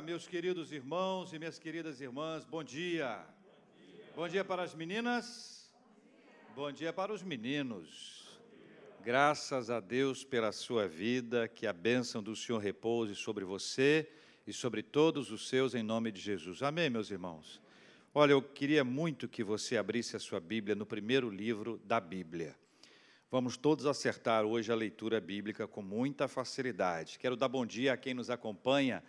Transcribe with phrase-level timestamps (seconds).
[0.00, 2.42] meus queridos irmãos e minhas queridas irmãs.
[2.44, 3.18] Bom dia.
[3.18, 5.70] Bom dia, Bom dia para as meninas.
[6.54, 6.54] Bom dia.
[6.54, 8.40] Bom dia para os meninos.
[9.04, 14.10] Graças a Deus pela sua vida, que a bênção do Senhor repouse sobre você
[14.46, 16.62] e sobre todos os seus, em nome de Jesus.
[16.62, 17.60] Amém, meus irmãos?
[18.14, 22.56] Olha, eu queria muito que você abrisse a sua Bíblia no primeiro livro da Bíblia.
[23.30, 27.18] Vamos todos acertar hoje a leitura bíblica com muita facilidade.
[27.18, 29.02] Quero dar bom dia a quem nos acompanha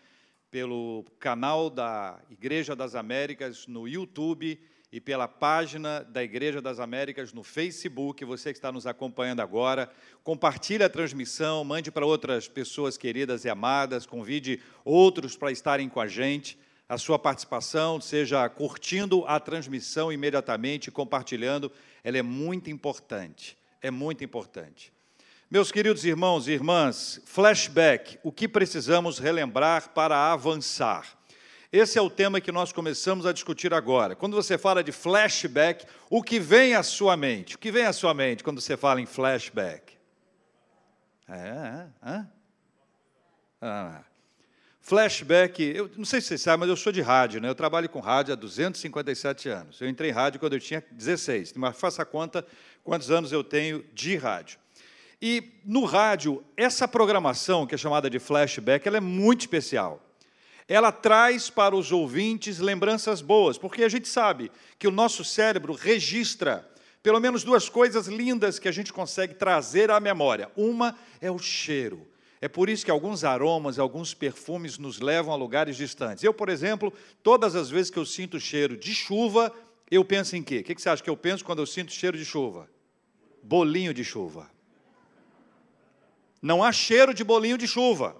[0.51, 7.33] pelo canal da Igreja das Américas no YouTube e pela página da Igreja das Américas
[7.33, 8.23] no Facebook.
[8.25, 9.89] Você que está nos acompanhando agora,
[10.23, 15.99] compartilhe a transmissão, mande para outras pessoas queridas e amadas, convide outros para estarem com
[15.99, 16.59] a gente.
[16.87, 21.71] A sua participação, seja curtindo a transmissão imediatamente, compartilhando,
[22.03, 24.93] ela é muito importante é muito importante.
[25.51, 31.05] Meus queridos irmãos e irmãs, flashback, o que precisamos relembrar para avançar?
[31.69, 34.15] Esse é o tema que nós começamos a discutir agora.
[34.15, 37.57] Quando você fala de flashback, o que vem à sua mente?
[37.57, 39.97] O que vem à sua mente quando você fala em flashback?
[41.27, 42.25] É, é?
[43.61, 44.05] Ah,
[44.79, 47.49] flashback, eu não sei se vocês sabem, mas eu sou de rádio, né?
[47.49, 49.81] Eu trabalho com rádio há 257 anos.
[49.81, 52.47] Eu entrei em rádio quando eu tinha 16, mas faça conta
[52.85, 54.60] quantos anos eu tenho de rádio.
[55.21, 60.01] E no rádio, essa programação, que é chamada de flashback, ela é muito especial.
[60.67, 65.73] Ela traz para os ouvintes lembranças boas, porque a gente sabe que o nosso cérebro
[65.73, 66.67] registra
[67.03, 70.49] pelo menos duas coisas lindas que a gente consegue trazer à memória.
[70.55, 72.07] Uma é o cheiro.
[72.39, 76.23] É por isso que alguns aromas, alguns perfumes nos levam a lugares distantes.
[76.23, 79.53] Eu, por exemplo, todas as vezes que eu sinto cheiro de chuva,
[79.89, 80.59] eu penso em quê?
[80.59, 82.67] O que você acha que eu penso quando eu sinto cheiro de chuva?
[83.43, 84.49] Bolinho de chuva.
[86.41, 88.15] Não há cheiro de bolinho de chuva.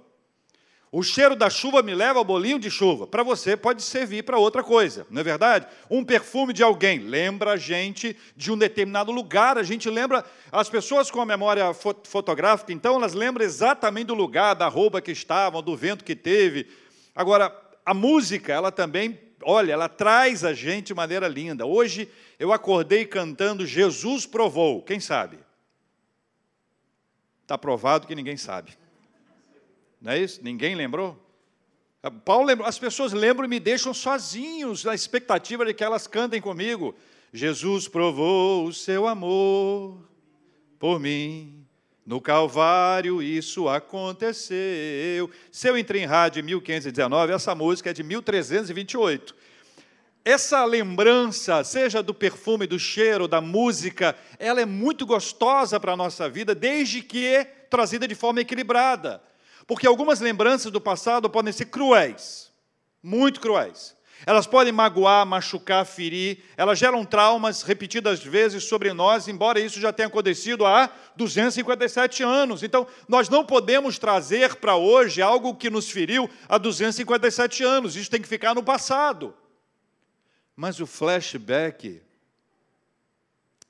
[0.94, 3.08] O cheiro da chuva me leva ao bolinho de chuva.
[3.08, 5.66] Para você pode servir para outra coisa, não é verdade?
[5.90, 9.58] Um perfume de alguém lembra a gente de um determinado lugar.
[9.58, 14.54] A gente lembra as pessoas com a memória fotográfica, então elas lembram exatamente do lugar,
[14.54, 16.68] da roupa que estavam, do vento que teve.
[17.16, 17.56] Agora,
[17.86, 21.66] a música, ela também olha, ela traz a gente de maneira linda.
[21.66, 25.38] Hoje eu acordei cantando Jesus provou, quem sabe?
[27.52, 28.72] Está provado que ninguém sabe.
[30.02, 30.40] Não é isso?
[30.42, 31.22] Ninguém lembrou?
[32.24, 36.40] Paulo lembrou, as pessoas lembram e me deixam sozinhos na expectativa de que elas cantem
[36.40, 36.96] comigo.
[37.34, 39.98] Jesus provou o seu amor
[40.80, 41.68] por mim.
[42.06, 45.30] No Calvário isso aconteceu.
[45.52, 49.36] Se eu entrei em rádio em 1519, essa música é de 1328.
[50.24, 55.98] Essa lembrança, seja do perfume, do cheiro, da música, ela é muito gostosa para a
[55.98, 59.22] nossa vida, desde que é trazida de forma equilibrada.
[59.66, 62.52] Porque algumas lembranças do passado podem ser cruéis,
[63.02, 63.96] muito cruéis.
[64.24, 69.92] Elas podem magoar, machucar, ferir, elas geram traumas repetidas vezes sobre nós, embora isso já
[69.92, 72.62] tenha acontecido há 257 anos.
[72.62, 78.12] Então, nós não podemos trazer para hoje algo que nos feriu há 257 anos, isso
[78.12, 79.34] tem que ficar no passado.
[80.62, 82.04] Mas o flashback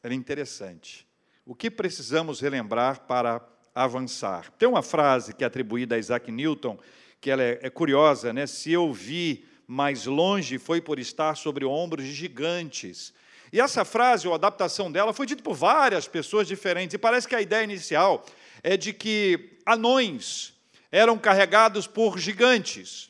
[0.03, 1.07] era interessante.
[1.45, 3.41] O que precisamos relembrar para
[3.73, 4.51] avançar?
[4.59, 6.77] Tem uma frase que é atribuída a Isaac Newton,
[7.21, 8.45] que ela é, é curiosa, né?
[8.45, 13.13] Se eu vi mais longe foi por estar sobre ombros de gigantes.
[13.53, 16.95] E essa frase, ou adaptação dela, foi dita por várias pessoas diferentes.
[16.95, 18.25] E parece que a ideia inicial
[18.61, 20.53] é de que anões
[20.91, 23.09] eram carregados por gigantes.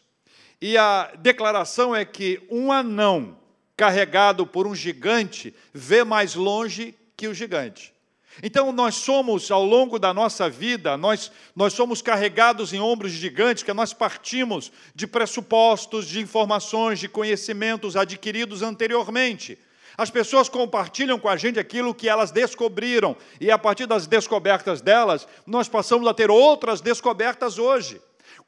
[0.62, 3.41] E a declaração é que um anão
[3.76, 7.94] carregado por um gigante vê mais longe que o gigante.
[8.42, 13.64] Então, nós somos, ao longo da nossa vida, nós, nós somos carregados em ombros gigantes,
[13.64, 19.58] que nós partimos de pressupostos, de informações, de conhecimentos adquiridos anteriormente.
[19.98, 24.82] As pessoas compartilham com a gente aquilo que elas descobriram, e a partir das descobertas
[24.82, 28.02] delas, nós passamos a ter outras descobertas hoje.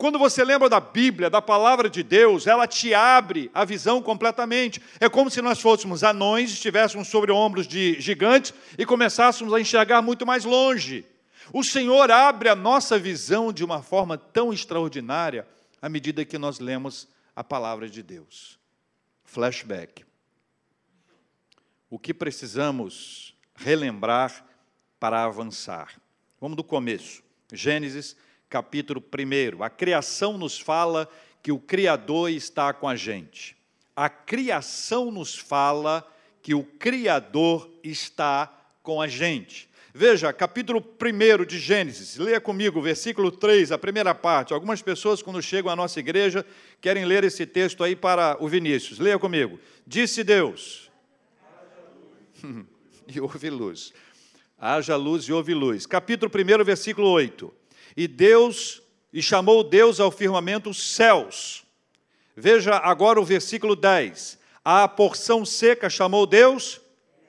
[0.03, 4.81] Quando você lembra da Bíblia, da palavra de Deus, ela te abre a visão completamente.
[5.00, 10.01] É como se nós fôssemos anões, estivéssemos sobre ombros de gigantes e começássemos a enxergar
[10.01, 11.05] muito mais longe.
[11.53, 15.47] O Senhor abre a nossa visão de uma forma tão extraordinária
[15.81, 18.59] à medida que nós lemos a palavra de Deus.
[19.23, 20.03] Flashback.
[21.89, 24.45] O que precisamos relembrar
[24.99, 25.94] para avançar?
[26.41, 27.23] Vamos do começo.
[27.53, 28.17] Gênesis
[28.53, 29.63] capítulo 1.
[29.63, 31.09] A criação nos fala
[31.41, 33.57] que o Criador está com a gente.
[33.95, 36.07] A criação nos fala
[36.39, 38.45] que o Criador está
[38.83, 39.67] com a gente.
[39.91, 44.53] Veja, capítulo 1 de Gênesis, leia comigo, versículo 3, a primeira parte.
[44.53, 46.45] Algumas pessoas, quando chegam à nossa igreja,
[46.79, 48.99] querem ler esse texto aí para o Vinícius.
[48.99, 49.59] Leia comigo.
[49.85, 50.91] Disse Deus.
[53.07, 53.91] e houve luz.
[54.59, 55.88] Haja luz e houve luz.
[55.88, 57.62] Capítulo 1, versículo 8.
[57.95, 58.81] E Deus,
[59.12, 61.63] e chamou Deus ao firmamento os céus.
[62.36, 64.40] Veja agora o versículo 10.
[64.63, 66.81] A porção seca chamou Deus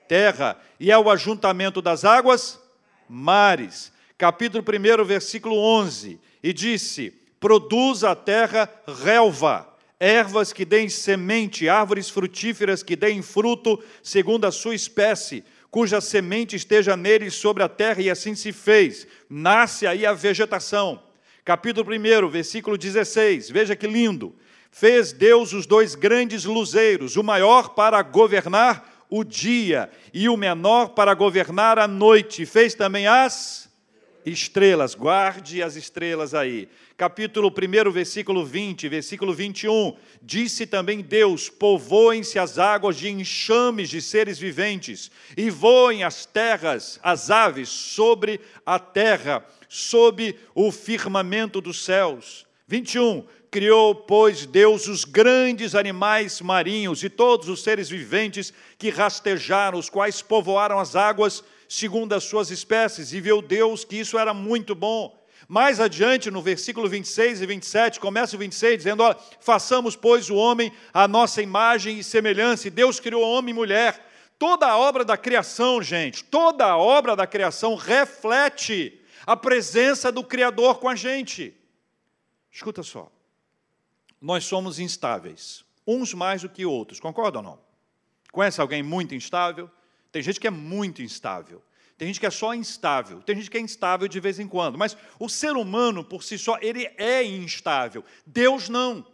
[0.09, 2.61] terra, e ao ajuntamento das águas,
[3.09, 3.93] mares.
[4.17, 6.21] Capítulo 1, versículo 11.
[6.43, 9.69] E disse: Produz a terra relva,
[9.99, 16.55] ervas que deem semente, árvores frutíferas que deem fruto, segundo a sua espécie, cuja semente
[16.55, 19.09] esteja nele sobre a terra, e assim se fez.
[19.29, 21.03] Nasce aí a vegetação.
[21.45, 23.51] Capítulo 1, versículo 16.
[23.51, 24.37] Veja que lindo.
[24.71, 30.91] Fez Deus os dois grandes luzeiros, o maior para governar o dia e o menor
[30.91, 32.47] para governar a noite.
[32.47, 33.69] Fez também as
[34.25, 34.95] estrelas.
[34.95, 36.69] Guarde as estrelas aí.
[36.97, 39.97] Capítulo 1, versículo 20, versículo 21.
[40.23, 47.01] Disse também Deus: Povoem-se as águas de enxames de seres viventes, e voem as terras,
[47.03, 52.47] as aves, sobre a terra, sob o firmamento dos céus.
[52.69, 53.25] 21.
[53.51, 59.91] Criou, pois, Deus os grandes animais marinhos e todos os seres viventes que rastejaram, os
[59.91, 64.77] quais povoaram as águas segundo as suas espécies, e viu Deus que isso era muito
[64.77, 65.24] bom.
[65.55, 70.35] Mais adiante, no versículo 26 e 27, começa o 26 dizendo: Olha, façamos, pois, o
[70.35, 74.05] homem a nossa imagem e semelhança, e Deus criou homem e mulher.
[74.37, 80.25] Toda a obra da criação, gente, toda a obra da criação reflete a presença do
[80.25, 81.55] Criador com a gente.
[82.51, 83.09] Escuta só
[84.21, 87.59] nós somos instáveis, uns mais do que outros, concorda ou não?
[88.33, 89.71] Conhece alguém muito instável?
[90.11, 91.63] Tem gente que é muito instável.
[91.97, 94.77] Tem gente que é só instável, tem gente que é instável de vez em quando,
[94.77, 98.05] mas o ser humano por si só, ele é instável.
[98.27, 99.07] Deus não.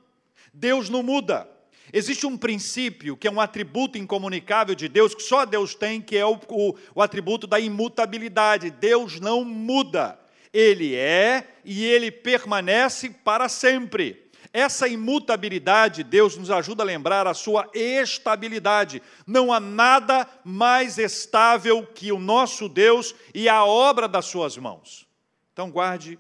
[0.53, 1.49] Deus não muda.
[1.93, 6.17] Existe um princípio que é um atributo incomunicável de Deus, que só Deus tem, que
[6.17, 8.71] é o, o, o atributo da imutabilidade.
[8.71, 10.19] Deus não muda.
[10.53, 14.30] Ele é e ele permanece para sempre.
[14.53, 19.01] Essa imutabilidade, Deus nos ajuda a lembrar a sua estabilidade.
[19.27, 25.07] Não há nada mais estável que o nosso Deus e a obra das suas mãos.
[25.53, 26.19] Então, guarde,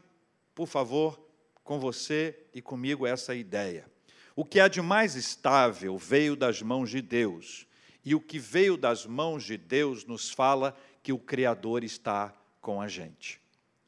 [0.55, 1.21] por favor,
[1.65, 3.91] com você e comigo essa ideia.
[4.37, 7.67] O que há de mais estável veio das mãos de Deus,
[8.05, 12.81] e o que veio das mãos de Deus nos fala que o Criador está com
[12.81, 13.41] a gente.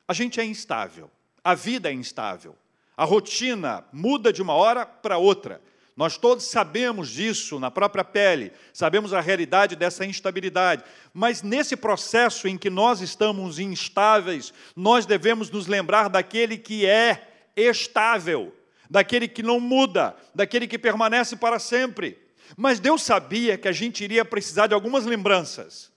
[0.06, 1.10] A gente é instável,
[1.42, 2.56] a vida é instável.
[3.02, 5.60] A rotina muda de uma hora para outra.
[5.96, 10.84] Nós todos sabemos disso na própria pele, sabemos a realidade dessa instabilidade.
[11.12, 17.26] Mas nesse processo em que nós estamos instáveis, nós devemos nos lembrar daquele que é
[17.56, 18.54] estável,
[18.88, 22.16] daquele que não muda, daquele que permanece para sempre.
[22.56, 25.90] Mas Deus sabia que a gente iria precisar de algumas lembranças,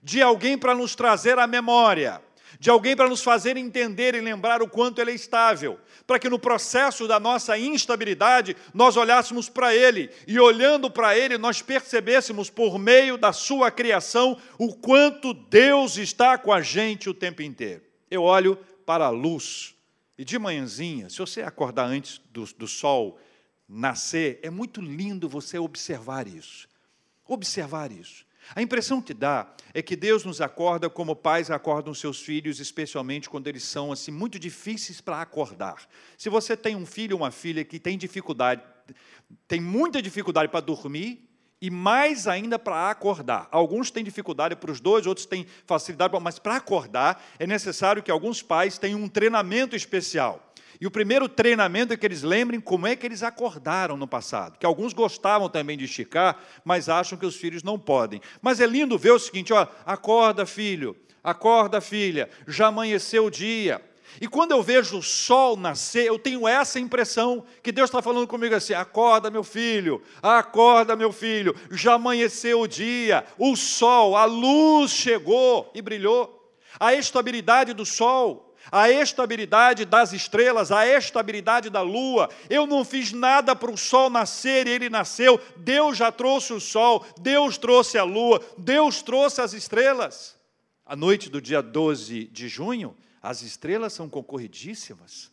[0.00, 2.22] de alguém para nos trazer à memória
[2.62, 6.28] de alguém para nos fazer entender e lembrar o quanto ele é estável, para que
[6.28, 12.50] no processo da nossa instabilidade nós olhássemos para ele e olhando para ele nós percebêssemos
[12.50, 17.82] por meio da sua criação o quanto Deus está com a gente o tempo inteiro.
[18.08, 18.56] Eu olho
[18.86, 19.74] para a luz
[20.16, 23.18] e de manhãzinha, se você acordar antes do, do sol
[23.68, 26.68] nascer, é muito lindo você observar isso.
[27.26, 28.24] Observar isso.
[28.54, 33.28] A impressão que dá é que Deus nos acorda como pais acordam seus filhos, especialmente
[33.28, 35.88] quando eles são assim muito difíceis para acordar.
[36.16, 38.62] Se você tem um filho ou uma filha que tem dificuldade,
[39.48, 41.28] tem muita dificuldade para dormir
[41.60, 43.48] e mais ainda para acordar.
[43.50, 48.10] Alguns têm dificuldade para os dois, outros têm facilidade, mas para acordar é necessário que
[48.10, 50.51] alguns pais tenham um treinamento especial.
[50.82, 54.58] E o primeiro treinamento é que eles lembrem como é que eles acordaram no passado.
[54.58, 58.20] Que alguns gostavam também de esticar, mas acham que os filhos não podem.
[58.40, 63.80] Mas é lindo ver o seguinte: ó, acorda, filho, acorda, filha, já amanheceu o dia.
[64.20, 68.26] E quando eu vejo o sol nascer, eu tenho essa impressão que Deus está falando
[68.26, 74.24] comigo assim: acorda, meu filho, acorda, meu filho, já amanheceu o dia, o sol, a
[74.24, 76.40] luz chegou e brilhou.
[76.80, 82.28] A estabilidade do sol, a estabilidade das estrelas, a estabilidade da lua.
[82.48, 85.40] Eu não fiz nada para o sol nascer e ele nasceu.
[85.56, 90.36] Deus já trouxe o sol, Deus trouxe a lua, Deus trouxe as estrelas.
[90.84, 95.30] A noite do dia 12 de junho, as estrelas são concorridíssimas.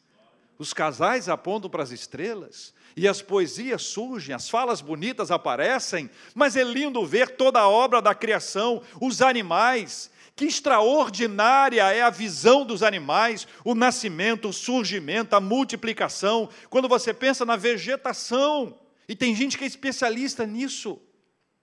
[0.58, 6.58] Os casais apontam para as estrelas e as poesias surgem, as falas bonitas aparecem, mas
[6.58, 12.66] é lindo ver toda a obra da criação, os animais, Que extraordinária é a visão
[12.66, 16.48] dos animais, o nascimento, o surgimento, a multiplicação.
[16.70, 20.98] Quando você pensa na vegetação, e tem gente que é especialista nisso.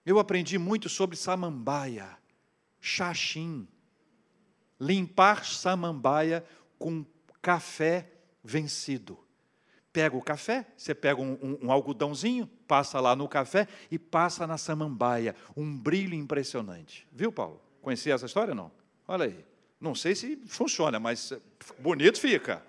[0.05, 2.07] Eu aprendi muito sobre samambaia,
[2.79, 3.67] xaxim,
[4.79, 6.45] limpar samambaia
[6.77, 7.03] com
[7.41, 8.07] café
[8.43, 9.17] vencido.
[9.91, 14.45] Pega o café, você pega um, um, um, algodãozinho, passa lá no café e passa
[14.45, 15.35] na samambaia.
[15.55, 17.07] Um brilho impressionante.
[17.11, 17.65] Viu, Paulo?
[17.87, 18.69] Conhecia essa história não?
[19.07, 19.45] Olha aí.
[19.79, 21.31] Não sei se funciona, mas
[21.79, 22.61] bonito fica.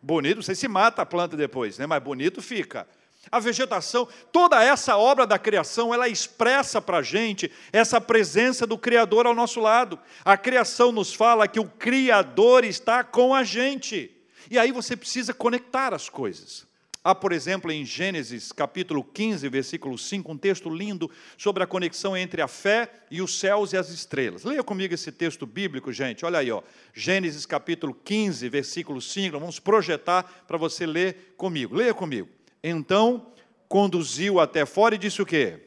[0.00, 1.84] Bonito, não sei se mata a planta depois, né?
[1.84, 2.88] mas bonito fica.
[3.30, 8.78] A vegetação, toda essa obra da criação, ela expressa para a gente essa presença do
[8.78, 10.00] Criador ao nosso lado.
[10.24, 14.10] A criação nos fala que o Criador está com a gente.
[14.50, 16.66] E aí você precisa conectar as coisas.
[17.06, 22.16] Há, por exemplo, em Gênesis capítulo 15, versículo 5, um texto lindo sobre a conexão
[22.16, 24.42] entre a fé e os céus e as estrelas.
[24.42, 26.24] Leia comigo esse texto bíblico, gente.
[26.24, 26.62] Olha aí, ó.
[26.94, 29.38] Gênesis capítulo 15, versículo 5.
[29.38, 31.74] Vamos projetar para você ler comigo.
[31.76, 32.26] Leia comigo.
[32.62, 33.26] Então
[33.68, 35.60] conduziu até fora e disse o quê?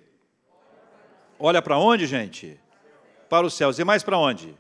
[1.38, 2.60] Olha para onde, gente?
[3.30, 3.78] Para os céus.
[3.78, 4.56] E mais para onde?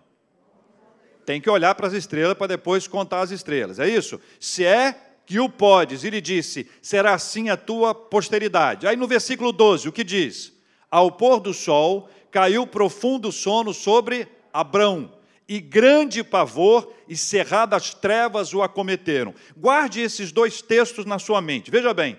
[1.26, 3.80] Tem que olhar para as estrelas para depois contar as estrelas.
[3.80, 4.22] É isso?
[4.40, 8.88] Se é que o podes, ele disse: será assim a tua posteridade.
[8.88, 10.54] Aí no versículo 12, o que diz?
[10.90, 15.12] Ao pôr do sol, caiu profundo sono sobre Abrão,
[15.48, 19.36] e grande pavor e cerradas trevas o acometeram.
[19.56, 21.70] Guarde esses dois textos na sua mente.
[21.70, 22.18] Veja bem,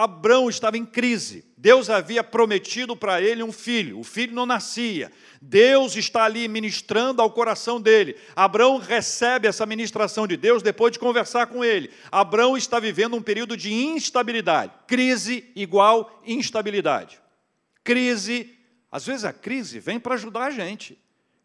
[0.00, 1.44] Abrão estava em crise.
[1.58, 5.12] Deus havia prometido para ele um filho, o filho não nascia.
[5.42, 8.16] Deus está ali ministrando ao coração dele.
[8.34, 11.90] Abrão recebe essa ministração de Deus depois de conversar com ele.
[12.10, 14.72] Abrão está vivendo um período de instabilidade.
[14.86, 17.20] Crise igual instabilidade.
[17.84, 18.56] Crise,
[18.90, 20.98] às vezes a crise vem para ajudar a gente.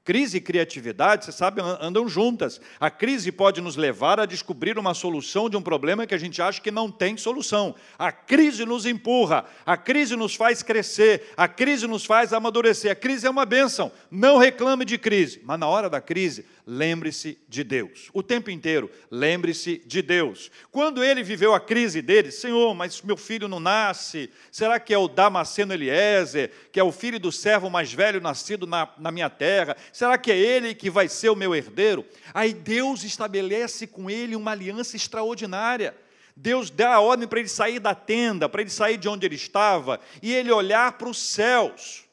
[0.06, 2.62] Crise e criatividade, você sabe, andam juntas.
[2.80, 6.40] A crise pode nos levar a descobrir uma solução de um problema que a gente
[6.44, 7.74] acha que não tem solução.
[7.98, 12.92] A crise nos empurra, a crise nos faz crescer, a crise nos faz amadurecer.
[12.92, 13.92] A crise é uma bênção.
[14.12, 18.10] Não reclame de crise, mas na hora da crise, lembre-se de Deus.
[18.13, 20.50] O tempo inteiro, lembre-se de Deus.
[20.72, 24.98] Quando ele viveu a crise dele, Senhor, mas meu filho não nasce, será que é
[24.98, 29.29] o Damasceno Eliezer, que é o filho do servo mais velho nascido na, na minha
[29.29, 29.77] terra?
[29.93, 32.05] Será que é ele que vai ser o meu herdeiro?
[32.34, 35.95] Aí Deus estabelece com ele uma aliança extraordinária.
[36.36, 39.36] Deus dá a ordem para ele sair da tenda, para ele sair de onde ele
[39.36, 42.03] estava e ele olhar para os céus.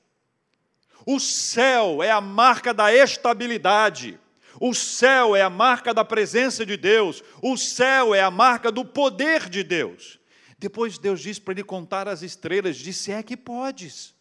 [1.05, 4.21] O céu é a marca da estabilidade.
[4.65, 8.85] O céu é a marca da presença de Deus, o céu é a marca do
[8.85, 10.21] poder de Deus.
[10.57, 14.15] Depois Deus diz para ele contar as estrelas, disse: é que podes,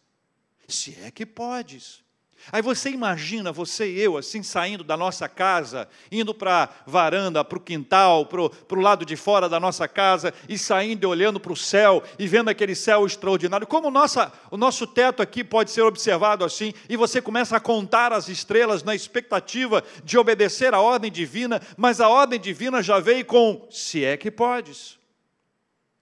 [0.66, 2.02] se é que podes.
[2.50, 7.44] Aí você imagina, você e eu, assim, saindo da nossa casa, indo para a varanda,
[7.44, 11.38] para o quintal, para o lado de fora da nossa casa, e saindo e olhando
[11.38, 13.66] para o céu, e vendo aquele céu extraordinário.
[13.66, 18.12] Como nossa, o nosso teto aqui pode ser observado assim, e você começa a contar
[18.12, 23.24] as estrelas na expectativa de obedecer à ordem divina, mas a ordem divina já veio
[23.24, 24.98] com: se é que podes.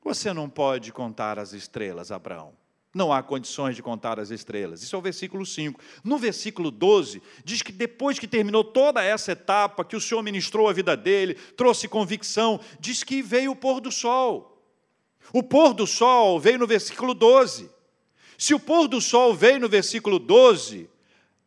[0.02, 2.59] Você não pode contar as estrelas, Abraão.
[2.92, 4.82] Não há condições de contar as estrelas.
[4.82, 5.80] Isso é o versículo 5.
[6.02, 10.68] No versículo 12, diz que depois que terminou toda essa etapa, que o Senhor ministrou
[10.68, 14.60] a vida dele, trouxe convicção, diz que veio o pôr do sol.
[15.32, 17.70] O pôr do sol veio no versículo 12.
[18.36, 20.90] Se o pôr do sol veio no versículo 12,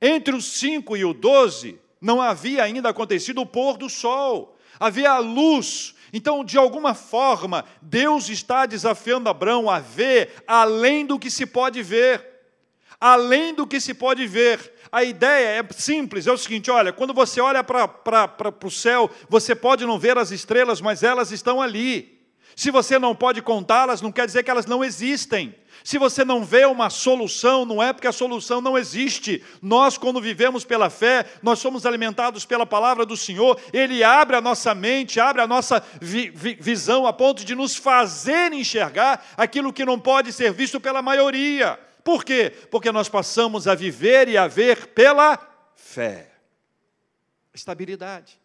[0.01, 4.57] entre o 5 e o 12, não havia ainda acontecido o pôr do sol.
[4.79, 11.17] Havia a luz então, de alguma forma, Deus está desafiando Abraão a ver além do
[11.17, 12.23] que se pode ver.
[13.01, 14.71] Além do que se pode ver.
[14.91, 19.55] A ideia é simples: é o seguinte, olha, quando você olha para o céu, você
[19.55, 22.12] pode não ver as estrelas, mas elas estão ali.
[22.55, 25.55] Se você não pode contá-las, não quer dizer que elas não existem.
[25.83, 29.43] Se você não vê uma solução, não é porque a solução não existe.
[29.61, 34.41] Nós, quando vivemos pela fé, nós somos alimentados pela palavra do Senhor, Ele abre a
[34.41, 39.73] nossa mente, abre a nossa vi vi visão a ponto de nos fazer enxergar aquilo
[39.73, 41.79] que não pode ser visto pela maioria.
[42.03, 42.51] Por quê?
[42.69, 45.39] Porque nós passamos a viver e a ver pela
[45.75, 46.31] fé.
[47.53, 48.42] Estabilidade.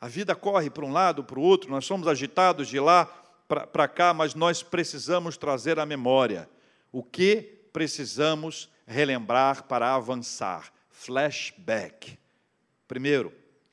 [0.00, 3.06] A vida corre para um lado, para o outro, nós somos agitados de lá
[3.46, 6.48] para cá, mas nós precisamos trazer à memória
[6.92, 10.72] o que precisamos relembrar para avançar.
[10.90, 12.18] Flashback.
[12.88, 13.32] Primeiro,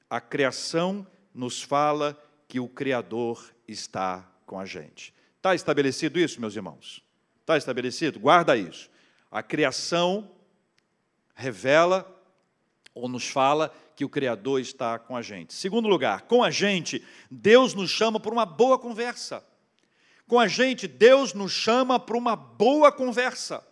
[0.10, 5.14] a criação nos fala que o Criador está com a gente.
[5.38, 7.04] Está estabelecido isso, meus irmãos?
[7.42, 8.20] Está estabelecido?
[8.20, 8.90] Guarda isso.
[9.32, 10.30] A criação
[11.34, 12.10] revela
[12.94, 15.54] ou nos fala que o Criador está com a gente.
[15.54, 19.44] Segundo lugar, com a gente, Deus nos chama para uma boa conversa.
[20.28, 23.66] Com a gente, Deus nos chama para uma boa conversa.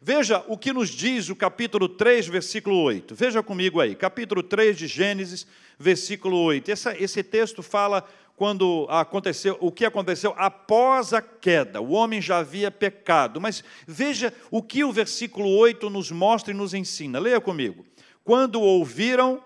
[0.00, 3.14] Veja o que nos diz o capítulo 3, versículo 8.
[3.14, 5.46] Veja comigo aí, capítulo 3 de Gênesis,
[5.78, 6.70] versículo 8.
[6.70, 11.80] Essa, esse texto fala quando aconteceu, o que aconteceu após a queda.
[11.80, 13.40] O homem já havia pecado.
[13.40, 17.20] Mas veja o que o versículo 8 nos mostra e nos ensina.
[17.20, 17.84] Leia comigo
[18.24, 19.42] quando ouviram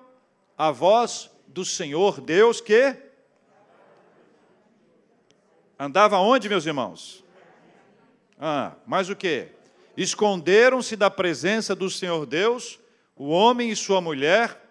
[0.56, 2.96] a voz do Senhor Deus que
[5.78, 7.22] andava onde, meus irmãos?
[8.38, 9.48] Ah, mais o que?
[9.96, 12.78] Esconderam-se da presença do Senhor Deus,
[13.14, 14.62] o homem e sua mulher,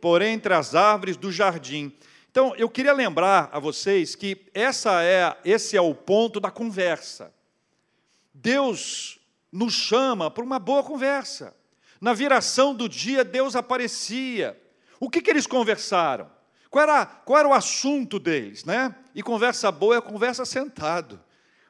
[0.00, 1.92] por entre as árvores do jardim.
[2.30, 7.32] Então, eu queria lembrar a vocês que essa é, esse é o ponto da conversa.
[8.32, 9.18] Deus
[9.50, 11.56] nos chama para uma boa conversa.
[12.00, 14.56] Na viração do dia, Deus aparecia.
[15.00, 16.30] O que, que eles conversaram?
[16.70, 18.64] Qual era, qual era o assunto deles?
[18.64, 18.94] Né?
[19.14, 21.20] E conversa boa é conversa sentado.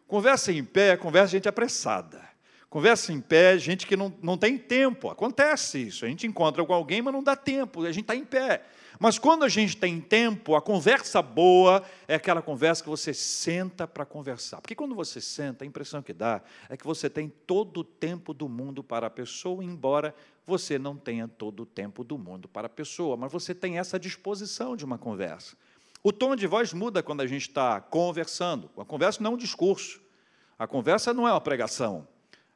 [0.06, 2.26] Conversa em pé é conversa gente apressada.
[2.70, 5.08] Conversa em pé, gente que não, não tem tempo.
[5.08, 6.04] Acontece isso.
[6.04, 7.84] A gente encontra com alguém, mas não dá tempo.
[7.84, 8.62] A gente está em pé.
[8.98, 13.86] Mas quando a gente tem tempo, a conversa boa é aquela conversa que você senta
[13.86, 14.60] para conversar.
[14.60, 18.34] Porque quando você senta, a impressão que dá é que você tem todo o tempo
[18.34, 20.14] do mundo para a pessoa, embora
[20.44, 23.98] você não tenha todo o tempo do mundo para a pessoa, mas você tem essa
[23.98, 25.56] disposição de uma conversa.
[26.02, 28.70] O tom de voz muda quando a gente está conversando.
[28.76, 30.00] A conversa não é um discurso.
[30.58, 32.06] A conversa não é uma pregação.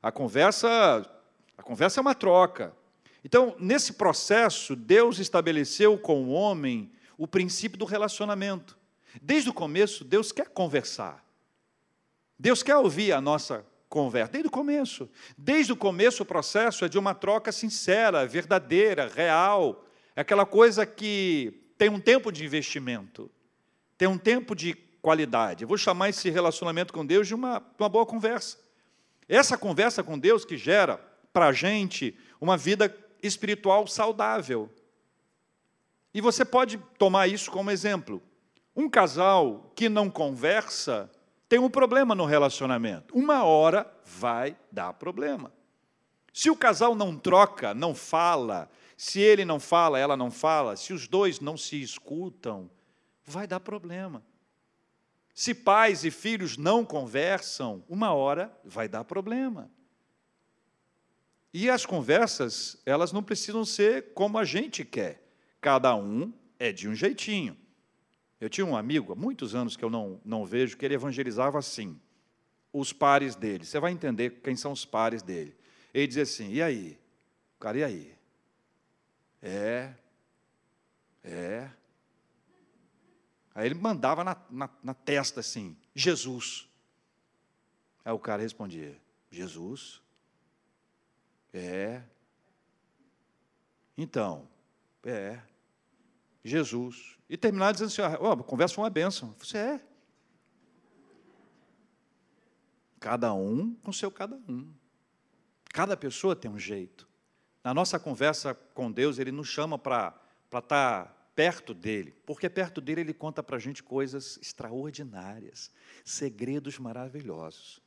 [0.02, 0.68] A conversa,
[1.56, 2.74] a conversa é uma troca.
[3.24, 8.76] Então, nesse processo, Deus estabeleceu com o homem o princípio do relacionamento.
[9.20, 11.24] Desde o começo, Deus quer conversar.
[12.38, 15.08] Deus quer ouvir a nossa conversa, desde o começo.
[15.36, 19.84] Desde o começo, o processo é de uma troca sincera, verdadeira, real.
[20.16, 23.30] É aquela coisa que tem um tempo de investimento,
[23.98, 25.62] tem um tempo de qualidade.
[25.62, 28.56] Eu vou chamar esse relacionamento com Deus de uma, uma boa conversa.
[29.28, 30.96] Essa conversa com Deus que gera
[31.32, 32.88] para a gente uma vida
[33.22, 34.68] espiritual saudável.
[36.12, 38.22] E você pode tomar isso como exemplo.
[38.74, 41.10] Um casal que não conversa
[41.48, 43.14] tem um problema no relacionamento.
[43.16, 45.52] Uma hora vai dar problema.
[46.32, 50.92] Se o casal não troca, não fala, se ele não fala, ela não fala, se
[50.92, 52.70] os dois não se escutam,
[53.24, 54.22] vai dar problema.
[55.34, 59.70] Se pais e filhos não conversam, uma hora vai dar problema.
[61.52, 65.22] E as conversas, elas não precisam ser como a gente quer.
[65.60, 67.56] Cada um é de um jeitinho.
[68.40, 71.58] Eu tinha um amigo, há muitos anos que eu não, não vejo, que ele evangelizava
[71.58, 72.00] assim,
[72.72, 73.64] os pares dele.
[73.64, 75.54] Você vai entender quem são os pares dele.
[75.94, 76.98] Ele dizia assim: e aí?
[77.60, 78.14] Cara, e aí?
[79.40, 79.94] É.
[81.22, 81.70] É.
[83.54, 86.68] Aí ele mandava na, na, na testa assim: Jesus.
[88.04, 90.01] Aí o cara respondia: Jesus.
[91.52, 92.02] É.
[93.96, 94.48] Então,
[95.04, 95.40] é.
[96.44, 97.16] Jesus.
[97.28, 99.34] E terminar dizendo assim: a conversa uma bênção.
[99.38, 99.80] Você é.
[102.98, 104.72] Cada um com seu cada um.
[105.72, 107.08] Cada pessoa tem um jeito.
[107.64, 112.80] Na nossa conversa com Deus, Ele nos chama para estar tá perto dele, porque perto
[112.80, 115.72] dele Ele conta para a gente coisas extraordinárias,
[116.04, 117.80] segredos maravilhosos.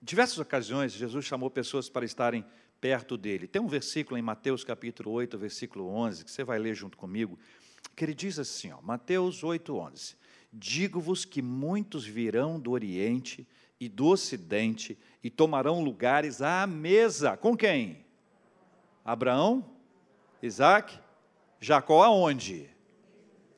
[0.00, 2.44] Diversas ocasiões, Jesus chamou pessoas para estarem
[2.80, 3.46] perto dele.
[3.46, 7.38] Tem um versículo em Mateus capítulo 8, versículo 11, que você vai ler junto comigo,
[7.94, 10.16] que ele diz assim, ó, Mateus 8, 11,
[10.58, 13.46] Digo-vos que muitos virão do Oriente
[13.78, 17.36] e do Ocidente e tomarão lugares à mesa.
[17.36, 18.04] Com quem?
[19.04, 19.62] Abraão,
[20.42, 20.98] Isaac,
[21.60, 22.70] Jacó aonde?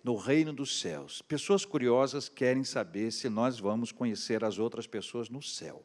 [0.02, 1.22] No reino dos céus.
[1.22, 5.84] Pessoas curiosas querem saber se nós vamos conhecer as outras pessoas no céu.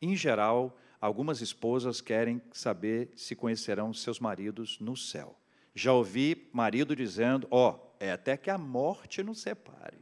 [0.00, 0.74] Em geral,
[1.04, 5.38] Algumas esposas querem saber se conhecerão seus maridos no céu.
[5.74, 9.98] Já ouvi marido dizendo: Ó, oh, é até que a morte nos separe.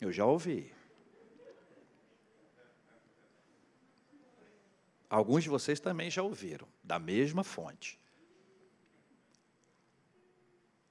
[0.00, 0.74] Eu já ouvi.
[5.08, 7.96] Alguns de vocês também já ouviram, da mesma fonte.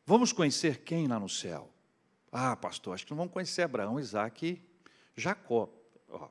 [0.06, 1.70] Vamos conhecer quem lá no céu?
[2.32, 5.68] Ah, pastor, acho que não vamos conhecer Abraão, Isaac e Jacó.
[6.08, 6.30] Oh,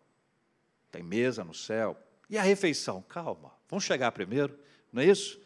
[0.93, 1.97] tem mesa no céu.
[2.29, 3.03] E a refeição?
[3.09, 4.57] Calma, vamos chegar primeiro,
[4.93, 5.41] não é isso?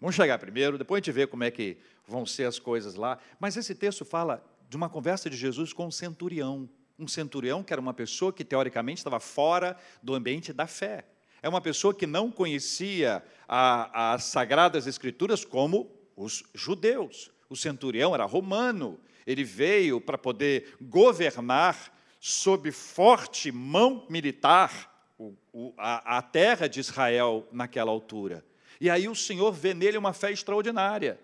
[0.00, 3.18] Vamos chegar primeiro, depois a gente vê como é que vão ser as coisas lá.
[3.38, 6.68] Mas esse texto fala de uma conversa de Jesus com um centurião.
[6.98, 11.04] Um centurião que era uma pessoa que teoricamente estava fora do ambiente da fé.
[11.42, 17.32] é uma pessoa que não conhecia as Sagradas Escrituras como os judeus.
[17.50, 24.91] O centurião era romano, ele veio para poder governar sob forte mão militar
[25.52, 28.44] o, a, a terra de Israel naquela altura.
[28.80, 31.18] E aí o Senhor vê nele uma fé extraordinária.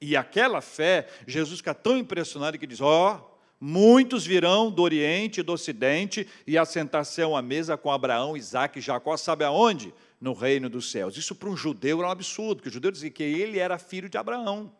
[0.00, 5.40] E aquela fé, Jesus fica tão impressionado que diz: Ó, oh, muitos virão do Oriente
[5.40, 9.94] e do Ocidente e assentar-se à mesa com Abraão, Isaac e Jacó, sabe aonde?
[10.20, 11.16] No reino dos céus.
[11.16, 14.08] Isso para um judeu era um absurdo, porque o judeu dizia que ele era filho
[14.08, 14.72] de Abraão.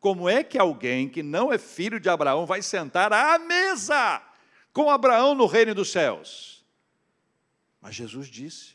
[0.00, 4.22] Como é que alguém que não é filho de Abraão vai sentar à mesa
[4.72, 6.55] com Abraão no reino dos céus?
[7.86, 8.74] Mas Jesus disse,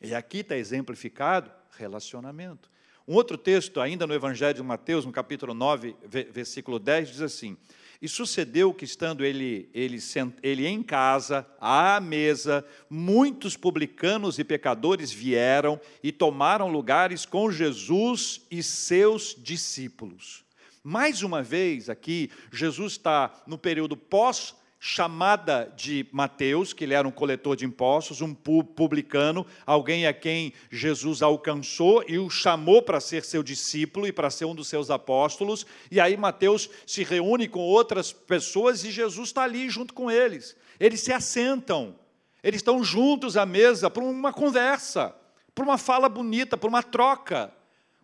[0.00, 2.68] e aqui está exemplificado relacionamento.
[3.06, 5.94] Um outro texto, ainda no Evangelho de Mateus, no capítulo 9,
[6.32, 7.56] versículo 10, diz assim:
[8.02, 9.98] E sucedeu que, estando ele, ele,
[10.42, 18.40] ele em casa, à mesa, muitos publicanos e pecadores vieram e tomaram lugares com Jesus
[18.50, 20.44] e seus discípulos.
[20.82, 27.08] Mais uma vez, aqui, Jesus está no período pós chamada de Mateus, que ele era
[27.08, 33.00] um coletor de impostos, um publicano, alguém a quem Jesus alcançou e o chamou para
[33.00, 35.64] ser seu discípulo e para ser um dos seus apóstolos.
[35.90, 40.54] E aí Mateus se reúne com outras pessoas e Jesus está ali junto com eles.
[40.78, 41.94] Eles se assentam,
[42.42, 45.16] eles estão juntos à mesa para uma conversa,
[45.54, 47.50] para uma fala bonita, para uma troca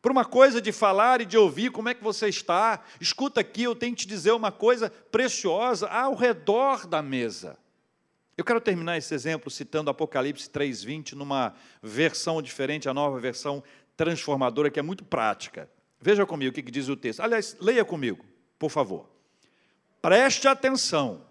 [0.01, 2.83] por uma coisa de falar e de ouvir como é que você está.
[3.01, 7.59] Escuta aqui, eu tenho que te dizer uma coisa preciosa ao redor da mesa.
[8.37, 13.63] Eu quero terminar esse exemplo citando Apocalipse 3:20 numa versão diferente, a nova versão
[13.97, 15.69] transformadora que é muito prática.
[16.01, 17.21] Veja comigo o que diz o texto.
[17.21, 18.25] Aliás, leia comigo,
[18.59, 19.07] por favor.
[20.01, 21.23] Preste atenção.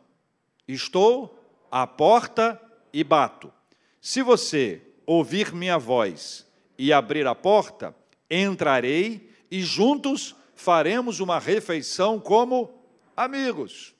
[0.67, 1.35] Estou
[1.71, 2.61] à porta
[2.93, 3.51] e bato.
[3.99, 6.45] Se você ouvir minha voz
[6.77, 7.95] e abrir a porta,
[8.29, 12.69] entrarei e juntos faremos uma refeição como
[13.15, 13.95] amigos.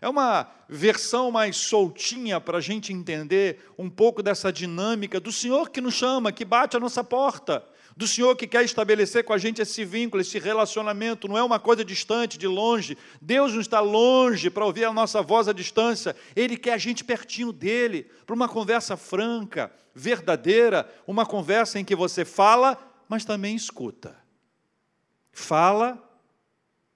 [0.00, 5.70] É uma versão mais soltinha para a gente entender um pouco dessa dinâmica do Senhor
[5.70, 7.64] que nos chama, que bate a nossa porta,
[7.96, 11.58] do Senhor que quer estabelecer com a gente esse vínculo, esse relacionamento, não é uma
[11.58, 12.96] coisa distante, de longe.
[13.20, 17.02] Deus não está longe para ouvir a nossa voz à distância, Ele quer a gente
[17.02, 22.78] pertinho dele, para uma conversa franca, verdadeira, uma conversa em que você fala
[23.08, 24.16] mas também escuta.
[25.32, 26.02] Fala,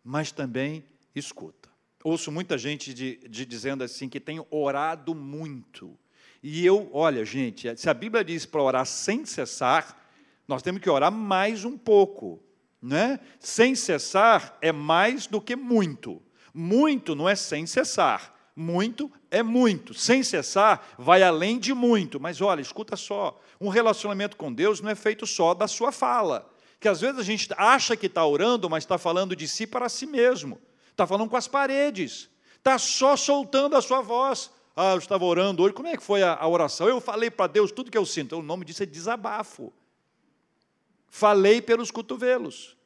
[0.05, 1.71] mas também escuta.
[2.05, 5.97] Ouço muita gente de, de dizendo assim que tem orado muito.
[6.43, 9.97] E eu, olha, gente, se a Bíblia diz para orar sem cessar,
[10.47, 12.43] nós temos que orar mais um pouco.
[12.81, 13.21] Né?
[13.39, 16.21] Sem cessar é mais do que muito.
[16.53, 18.35] Muito não é sem cessar.
[18.55, 19.95] Muito é muito.
[19.95, 22.21] Sem cessar, vai além de muito.
[22.21, 26.51] Mas olha, escuta só: um relacionamento com Deus não é feito só da sua fala.
[26.79, 29.89] Que às vezes a gente acha que está orando, mas está falando de si para
[29.89, 30.61] si mesmo.
[30.91, 32.29] Está falando com as paredes.
[32.57, 34.51] Está só soltando a sua voz.
[34.77, 35.75] Ah, eu estava orando hoje.
[35.75, 36.89] Como é que foi a, a oração?
[36.89, 38.39] Eu falei para Deus tudo que eu sinto.
[38.39, 39.73] O nome disso é desabafo.
[41.09, 42.77] Falei pelos cotovelos.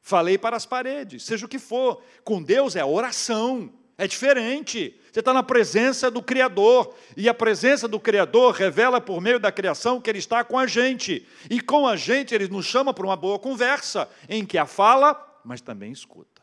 [0.00, 1.24] Falei para as paredes.
[1.24, 2.02] Seja o que for.
[2.24, 3.72] Com Deus é oração.
[3.96, 4.98] É diferente.
[5.12, 6.94] Você está na presença do Criador.
[7.16, 10.66] E a presença do Criador revela por meio da criação que Ele está com a
[10.66, 11.26] gente.
[11.48, 15.40] E com a gente Ele nos chama para uma boa conversa, em que a fala,
[15.44, 16.42] mas também escuta.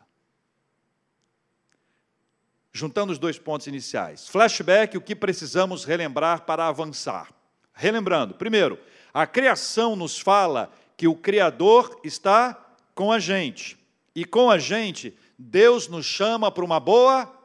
[2.71, 4.29] Juntando os dois pontos iniciais.
[4.29, 7.29] Flashback, o que precisamos relembrar para avançar.
[7.73, 8.79] Relembrando, primeiro,
[9.13, 12.57] a criação nos fala que o Criador está
[12.95, 13.77] com a gente.
[14.15, 17.40] E com a gente, Deus nos chama para uma boa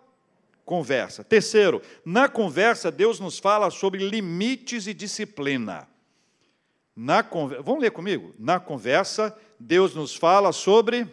[0.66, 1.22] conversa.
[1.22, 5.88] Terceiro, na conversa, Deus nos fala sobre limites e disciplina.
[6.94, 8.34] Na conversa, vamos ler comigo?
[8.36, 11.06] Na conversa, Deus nos fala sobre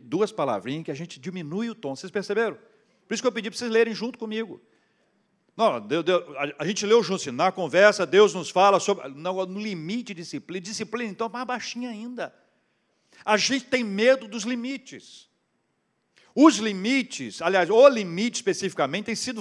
[0.00, 1.94] duas palavrinhas que a gente diminui o tom.
[1.94, 2.56] Vocês perceberam?
[3.06, 4.60] Por isso que eu pedi para vocês lerem junto comigo.
[5.56, 6.24] Não, Deus, Deus,
[6.58, 10.62] a gente leu junto, assim, na conversa Deus nos fala sobre no, no limite disciplina.
[10.62, 12.34] Disciplina, então, mais baixinha ainda.
[13.22, 15.28] A gente tem medo dos limites.
[16.34, 19.40] Os limites, aliás, o limite especificamente, tem sido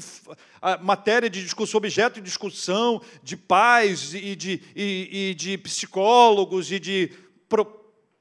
[0.81, 6.79] matéria de discussão, objeto de discussão de pais e de, e, e de psicólogos e
[6.79, 7.11] de
[7.49, 7.65] pro,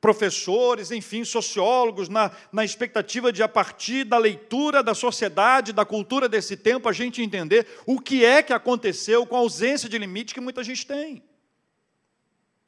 [0.01, 6.27] professores, enfim, sociólogos, na, na expectativa de, a partir da leitura da sociedade, da cultura
[6.27, 10.33] desse tempo, a gente entender o que é que aconteceu com a ausência de limite
[10.33, 11.23] que muita gente tem.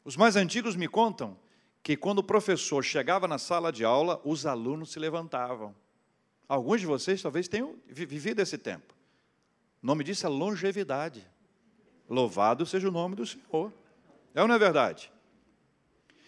[0.04, 1.36] Os mais antigos me contam
[1.82, 5.74] que quando o professor chegava na sala de aula, os alunos se levantavam.
[6.48, 8.94] Alguns de vocês talvez tenham vivido esse tempo.
[9.82, 11.26] O nome disso é longevidade.
[12.08, 13.72] Louvado seja o nome do Senhor.
[14.34, 15.10] É ou não é verdade?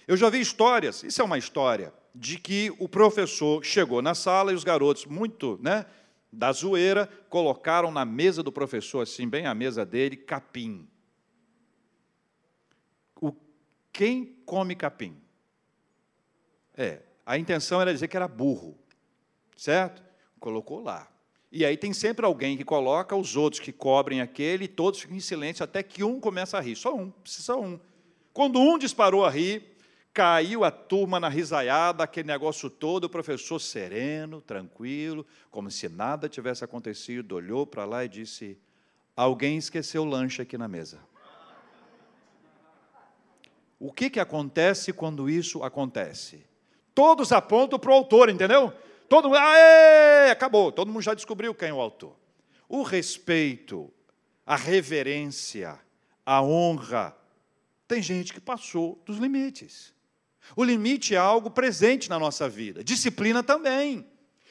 [0.07, 4.53] Eu já vi histórias, isso é uma história, de que o professor chegou na sala
[4.53, 5.85] e os garotos, muito né,
[6.33, 10.89] da zoeira, colocaram na mesa do professor, assim, bem a mesa dele, capim.
[13.21, 13.33] O,
[13.93, 15.21] quem come capim?
[16.75, 18.79] É, a intenção era dizer que era burro,
[19.57, 20.06] certo?
[20.47, 21.09] Colocou lá.
[21.51, 25.17] E aí tem sempre alguém que coloca, os outros que cobrem aquele, e todos ficam
[25.17, 26.77] em silêncio até que um começa a rir.
[26.77, 27.81] Só um, precisa um.
[28.33, 29.77] Quando um disparou a rir,
[30.15, 36.29] caiu a turma na risaiada, aquele negócio todo, o professor sereno, tranquilo, como se nada
[36.29, 38.57] tivesse acontecido, olhou para lá e disse:
[39.17, 41.01] Alguém esqueceu o lanche aqui na mesa.
[43.81, 46.47] O que, que acontece quando isso acontece?
[46.95, 48.73] Todos apontam para o autor, entendeu?
[49.09, 52.17] Todo mundo, aê, acabou, todo mundo já descobriu quem é o autor.
[52.69, 53.93] O respeito,
[54.45, 55.79] a reverência,
[56.25, 57.17] a honra,
[57.87, 59.95] tem gente que passou dos limites.
[60.57, 64.07] O limite é algo presente na nossa vida, disciplina também.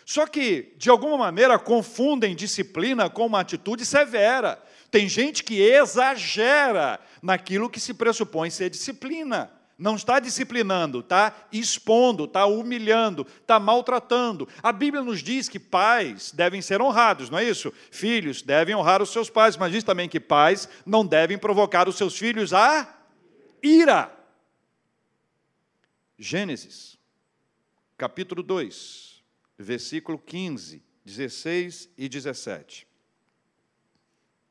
[0.05, 4.61] Só que, de alguma maneira, confundem disciplina com uma atitude severa.
[4.91, 9.51] Tem gente que exagera naquilo que se pressupõe ser disciplina.
[9.77, 14.47] Não está disciplinando, está expondo, está humilhando, está maltratando.
[14.63, 17.73] A Bíblia nos diz que pais devem ser honrados, não é isso?
[17.91, 21.97] Filhos devem honrar os seus pais, mas diz também que pais não devem provocar os
[21.97, 22.97] seus filhos a
[23.61, 24.15] ira.
[26.17, 26.97] Gênesis,
[27.97, 29.21] capítulo 2,
[29.57, 32.87] versículo 15, 16 e 17.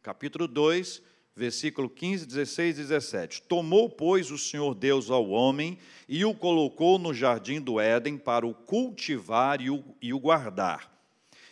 [0.02, 3.42] Capítulo 2, versículo 15, 16 e 17.
[3.42, 8.46] Tomou, pois, o Senhor Deus ao homem e o colocou no jardim do Éden para
[8.46, 10.92] o cultivar e o, e o guardar.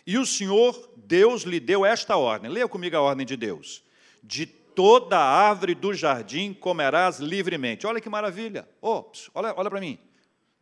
[0.05, 2.49] E o Senhor Deus lhe deu esta ordem.
[2.49, 3.83] Leia comigo a ordem de Deus.
[4.23, 7.85] De toda árvore do jardim comerás livremente.
[7.85, 8.67] Olha que maravilha.
[8.81, 9.97] Oh, olha, olha para mim.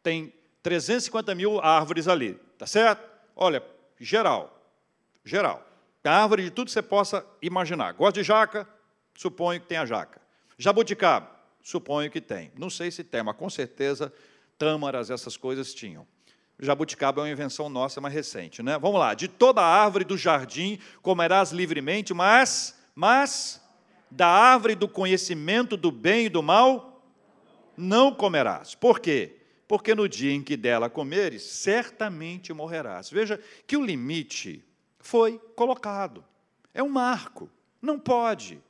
[0.04, 3.10] Tem 350 mil árvores ali, tá certo?
[3.36, 3.64] Olha,
[4.00, 4.60] geral,
[5.24, 5.66] geral.
[6.04, 7.94] Tem árvore de tudo que você possa imaginar.
[7.94, 8.68] Gosta de jaca?
[9.16, 10.22] Suponho que tenha jaca.
[10.58, 11.30] Jabuticaba?
[11.64, 12.52] Suponho que tem.
[12.58, 14.12] Não sei se tem, mas com certeza
[14.58, 16.08] tâmaras, essas coisas tinham.
[16.60, 18.78] Jabuticaba é uma invenção nossa mais recente, né?
[18.78, 19.16] Vamos lá.
[19.16, 23.60] De toda árvore do jardim comerás livremente, mas, mas
[24.12, 27.04] da árvore do conhecimento do bem e do mal
[27.76, 28.76] não comerás.
[28.76, 29.38] Por quê?
[29.68, 33.10] Porque no dia em que dela comeres, certamente morrerás.
[33.10, 34.64] Veja que o limite
[35.00, 36.24] foi colocado.
[36.74, 37.50] É um marco.
[37.82, 38.62] Não pode.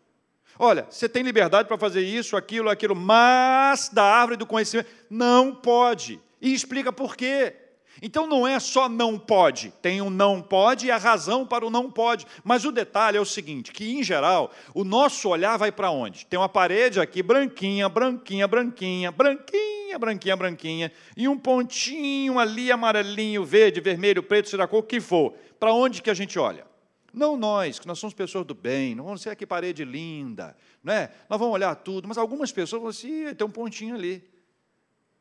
[0.63, 5.55] Olha, você tem liberdade para fazer isso, aquilo, aquilo, mas da árvore do conhecimento não
[5.55, 6.19] pode.
[6.39, 7.55] E explica por quê.
[7.99, 11.71] Então não é só não pode, tem um não pode e a razão para o
[11.71, 12.27] não pode.
[12.43, 16.27] Mas o detalhe é o seguinte, que em geral, o nosso olhar vai para onde?
[16.27, 23.43] Tem uma parede aqui branquinha, branquinha, branquinha, branquinha, branquinha, branquinha, e um pontinho ali amarelinho,
[23.43, 25.33] verde, vermelho, preto, seja cor que for.
[25.59, 26.70] Para onde que a gente olha?
[27.13, 30.93] Não nós, que nós somos pessoas do bem, não vamos ser que parede linda, não
[30.93, 31.11] é?
[31.29, 34.29] Nós vamos olhar tudo, mas algumas pessoas vão assim, tem um pontinho ali.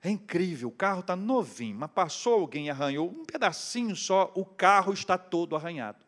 [0.02, 4.44] É incrível, o carro está novinho, mas passou alguém e arranhou um pedacinho só, o
[4.44, 6.04] carro está todo arranhado.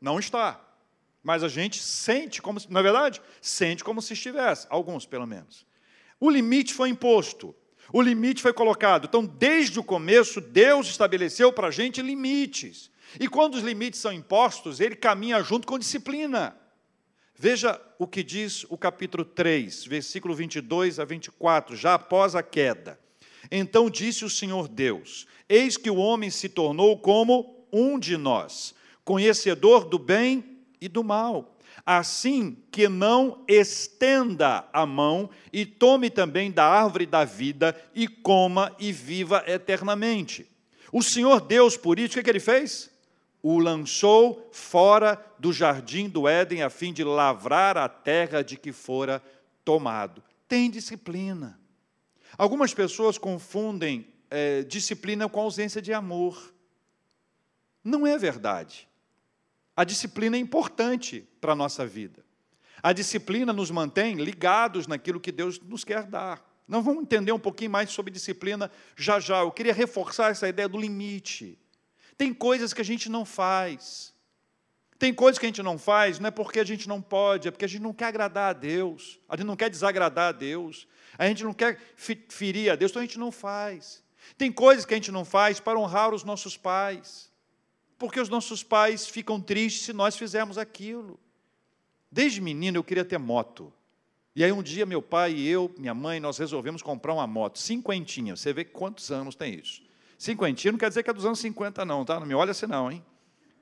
[0.00, 0.64] Não está.
[1.22, 5.66] Mas a gente sente como, na é verdade, sente como se estivesse, alguns pelo menos.
[6.18, 7.54] O limite foi imposto,
[7.92, 9.06] o limite foi colocado.
[9.06, 12.90] Então, desde o começo, Deus estabeleceu para a gente limites.
[13.18, 16.56] E quando os limites são impostos, ele caminha junto com disciplina.
[17.34, 22.98] Veja o que diz o capítulo 3, versículo 22 a 24, já após a queda.
[23.50, 28.74] Então disse o Senhor Deus: Eis que o homem se tornou como um de nós,
[29.04, 31.56] conhecedor do bem e do mal.
[31.86, 38.74] Assim que não estenda a mão e tome também da árvore da vida e coma
[38.78, 40.46] e viva eternamente.
[40.92, 42.90] O Senhor Deus, por isso, o que, é que ele fez?
[43.50, 48.72] O lançou fora do jardim do Éden a fim de lavrar a terra de que
[48.72, 49.22] fora
[49.64, 50.22] tomado.
[50.46, 51.58] Tem disciplina.
[52.36, 56.52] Algumas pessoas confundem é, disciplina com ausência de amor.
[57.82, 58.86] Não é verdade.
[59.74, 62.22] A disciplina é importante para a nossa vida.
[62.82, 66.46] A disciplina nos mantém ligados naquilo que Deus nos quer dar.
[66.68, 69.38] Nós vamos entender um pouquinho mais sobre disciplina já já.
[69.38, 71.58] Eu queria reforçar essa ideia do limite.
[72.18, 74.12] Tem coisas que a gente não faz.
[74.98, 77.50] Tem coisas que a gente não faz, não é porque a gente não pode, é
[77.52, 80.88] porque a gente não quer agradar a Deus, a gente não quer desagradar a Deus,
[81.16, 84.02] a gente não quer ferir a Deus, então a gente não faz.
[84.36, 87.30] Tem coisas que a gente não faz para honrar os nossos pais,
[87.96, 91.18] porque os nossos pais ficam tristes se nós fizermos aquilo.
[92.10, 93.72] Desde menino eu queria ter moto.
[94.34, 97.58] E aí um dia meu pai e eu, minha mãe, nós resolvemos comprar uma moto,
[97.58, 98.34] cinquentinha.
[98.34, 99.87] Você vê quantos anos tem isso.
[100.18, 102.18] Cinquentinha não quer dizer que é dos anos 50 não, tá?
[102.18, 103.04] Não me olha assim não, hein?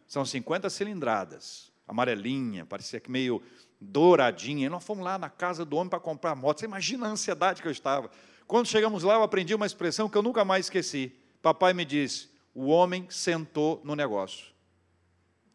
[0.08, 3.42] São 50 cilindradas, amarelinha, parecia que meio
[3.78, 4.66] douradinha.
[4.66, 6.60] E nós fomos lá na casa do homem para comprar a moto.
[6.60, 8.10] Você imagina a ansiedade que eu estava.
[8.46, 11.12] Quando chegamos lá, eu aprendi uma expressão que eu nunca mais esqueci.
[11.42, 14.46] Papai me disse: o homem sentou no negócio.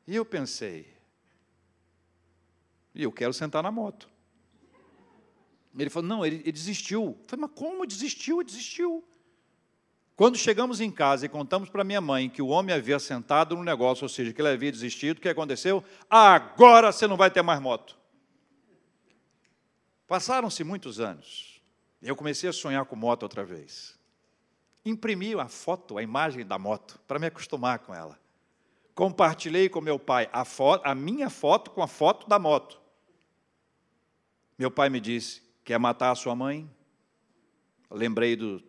[0.06, 0.88] E eu pensei,
[2.94, 4.08] e eu quero sentar na moto.
[5.78, 7.18] Ele falou, não, ele, ele desistiu.
[7.20, 8.42] Eu falei, mas como desistiu?
[8.42, 9.04] Ele desistiu.
[10.16, 13.64] Quando chegamos em casa e contamos para minha mãe que o homem havia sentado no
[13.64, 15.84] negócio, ou seja, que ele havia desistido, o que aconteceu?
[16.10, 17.98] Agora você não vai ter mais moto.
[20.08, 21.62] Passaram-se muitos anos.
[22.02, 23.98] Eu comecei a sonhar com moto outra vez.
[24.84, 28.20] Imprimi a foto, a imagem da moto, para me acostumar com ela.
[28.94, 30.44] Compartilhei com meu pai a,
[30.84, 32.82] a minha foto com a foto da moto.
[34.58, 36.70] Meu pai me disse: Quer matar a sua mãe?
[37.90, 38.62] Lembrei do,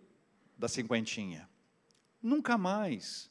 [0.63, 1.49] da cinquentinha.
[2.23, 3.29] Nunca mais.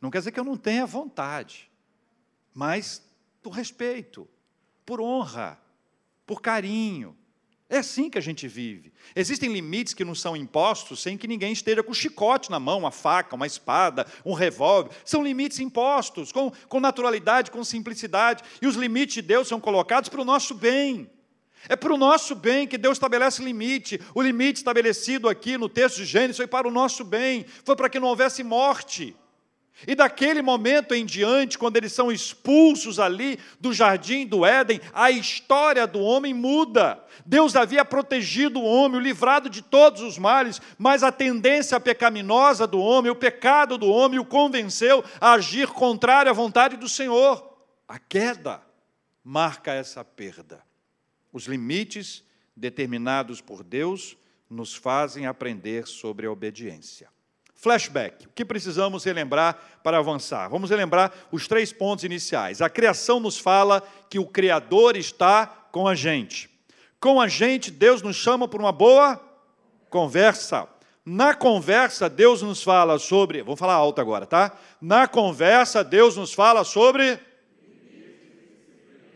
[0.00, 1.70] Não quer dizer que eu não tenha vontade,
[2.54, 3.06] mas
[3.42, 4.26] por respeito,
[4.84, 5.60] por honra,
[6.26, 7.14] por carinho.
[7.68, 8.90] É assim que a gente vive.
[9.14, 12.92] Existem limites que não são impostos sem que ninguém esteja com chicote na mão, uma
[12.92, 14.96] faca, uma espada, um revólver.
[15.04, 18.42] São limites impostos, com, com naturalidade, com simplicidade.
[18.62, 21.10] E os limites de Deus são colocados para o nosso bem.
[21.68, 24.00] É para o nosso bem que Deus estabelece limite.
[24.14, 27.88] O limite estabelecido aqui no texto de Gênesis foi para o nosso bem, foi para
[27.88, 29.16] que não houvesse morte.
[29.86, 35.10] E daquele momento em diante, quando eles são expulsos ali do jardim do Éden, a
[35.10, 36.98] história do homem muda.
[37.26, 42.66] Deus havia protegido o homem, o livrado de todos os males, mas a tendência pecaminosa
[42.66, 47.58] do homem, o pecado do homem, o convenceu a agir contrário à vontade do Senhor.
[47.86, 48.62] A queda
[49.22, 50.65] marca essa perda.
[51.36, 52.24] Os limites
[52.56, 54.16] determinados por Deus
[54.48, 57.10] nos fazem aprender sobre a obediência.
[57.54, 58.26] Flashback.
[58.26, 60.48] O que precisamos relembrar para avançar?
[60.48, 62.62] Vamos relembrar os três pontos iniciais.
[62.62, 66.48] A criação nos fala que o Criador está com a gente.
[66.98, 69.20] Com a gente, Deus nos chama por uma boa
[69.90, 70.66] conversa.
[71.04, 73.42] Na conversa, Deus nos fala sobre.
[73.42, 74.56] Vamos falar alto agora, tá?
[74.80, 77.20] Na conversa, Deus nos fala sobre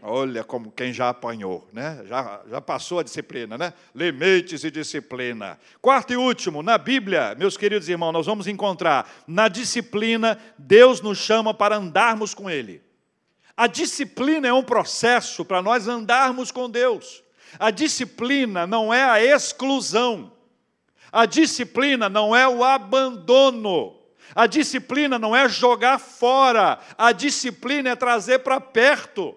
[0.02, 2.02] Olha como quem já apanhou, né?
[2.06, 3.74] já, já passou a disciplina, né?
[3.94, 5.58] Limites e disciplina.
[5.80, 11.18] Quarto e último, na Bíblia, meus queridos irmãos, nós vamos encontrar na disciplina, Deus nos
[11.18, 12.82] chama para andarmos com Ele.
[13.54, 17.22] A disciplina é um processo para nós andarmos com Deus.
[17.58, 20.32] A disciplina não é a exclusão.
[21.12, 23.98] A disciplina não é o abandono.
[24.34, 26.78] A disciplina não é jogar fora.
[26.96, 29.36] A disciplina é trazer para perto.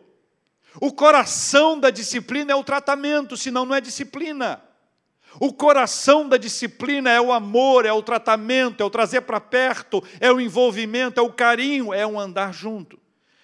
[0.79, 4.61] O coração da disciplina é o tratamento, senão não é disciplina.
[5.39, 10.03] O coração da disciplina é o amor, é o tratamento, é o trazer para perto,
[10.19, 12.99] é o envolvimento, é o carinho, é o andar junto.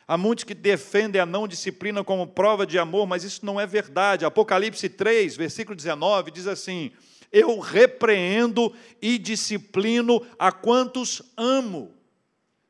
[0.08, 3.68] Há muitos que defendem a não disciplina como prova de amor, mas isso não é
[3.68, 4.26] verdade.
[4.26, 6.92] Apocalipse 3, versículo 19, diz assim:
[7.32, 11.92] Eu repreendo e disciplino a quantos amo.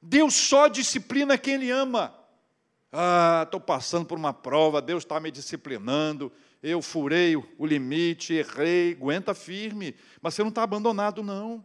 [0.01, 2.18] Deus só disciplina quem Ele ama.
[2.91, 8.93] Ah, estou passando por uma prova, Deus está me disciplinando, eu furei o limite, errei,
[8.93, 11.63] aguenta firme, mas você não está abandonado, não.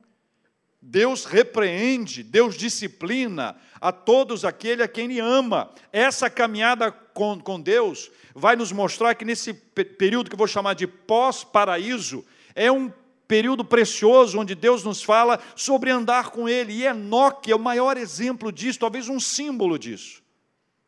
[0.87, 5.71] Deus repreende, Deus disciplina a todos aquele a quem Ele ama.
[5.91, 10.75] Essa caminhada com, com Deus vai nos mostrar que nesse período que eu vou chamar
[10.75, 12.23] de pós-paraíso,
[12.55, 12.93] é um
[13.27, 16.75] período precioso onde Deus nos fala sobre andar com Ele.
[16.75, 20.24] E Enoque é o maior exemplo disso, talvez um símbolo disso.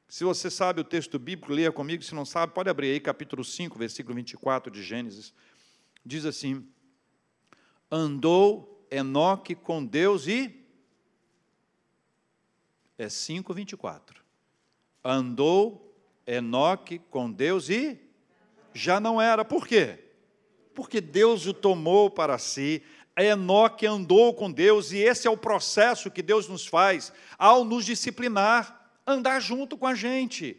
[0.08, 2.02] Se você sabe o texto bíblico, leia comigo.
[2.02, 5.34] Se não sabe, pode abrir aí, capítulo 5, versículo 24 de Gênesis.
[6.04, 6.66] Diz assim:
[7.90, 10.64] Andou Enoque com Deus e.
[12.96, 14.22] É 5, 24.
[15.04, 15.94] Andou
[16.26, 17.98] Enoque com Deus e.
[18.72, 19.44] Já não era.
[19.44, 20.04] Por quê?
[20.74, 22.82] Porque Deus o tomou para si.
[23.18, 27.86] Enoque andou com Deus, e esse é o processo que Deus nos faz ao nos
[27.86, 28.75] disciplinar
[29.06, 30.56] andar junto com a gente.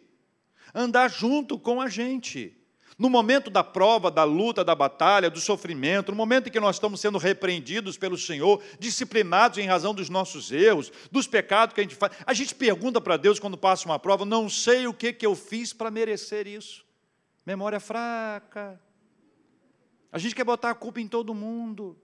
[0.73, 2.57] Andar junto com a gente.
[2.97, 6.77] No momento da prova, da luta, da batalha, do sofrimento, no momento em que nós
[6.77, 11.83] estamos sendo repreendidos pelo Senhor, disciplinados em razão dos nossos erros, dos pecados que a
[11.83, 15.13] gente faz, a gente pergunta para Deus quando passa uma prova: não sei o que,
[15.13, 16.83] que eu fiz para merecer isso.
[17.45, 18.81] Memória fraca.
[20.11, 21.95] A gente quer botar a culpa em todo mundo.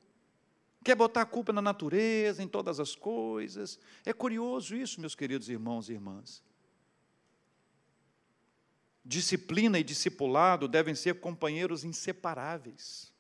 [0.84, 3.79] Quer botar a culpa na natureza, em todas as coisas.
[4.05, 6.43] É curioso isso, meus queridos irmãos e irmãs.
[9.05, 13.11] Disciplina e discipulado devem ser companheiros inseparáveis.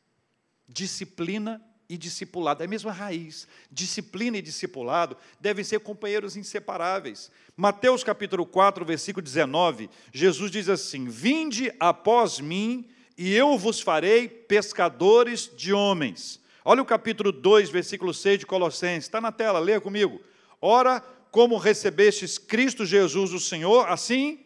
[0.67, 3.47] Disciplina e discipulado, é a mesma raiz.
[3.71, 7.29] Disciplina e discipulado devem ser companheiros inseparáveis.
[7.55, 14.27] Mateus capítulo 4, versículo 19, Jesus diz assim: Vinde após mim, e eu vos farei
[14.27, 16.41] pescadores de homens.
[16.65, 20.21] Olha o capítulo 2, versículo 6 de Colossenses, está na tela, leia comigo.
[20.61, 24.39] Ora, como recebestes Cristo Jesus, o Senhor, assim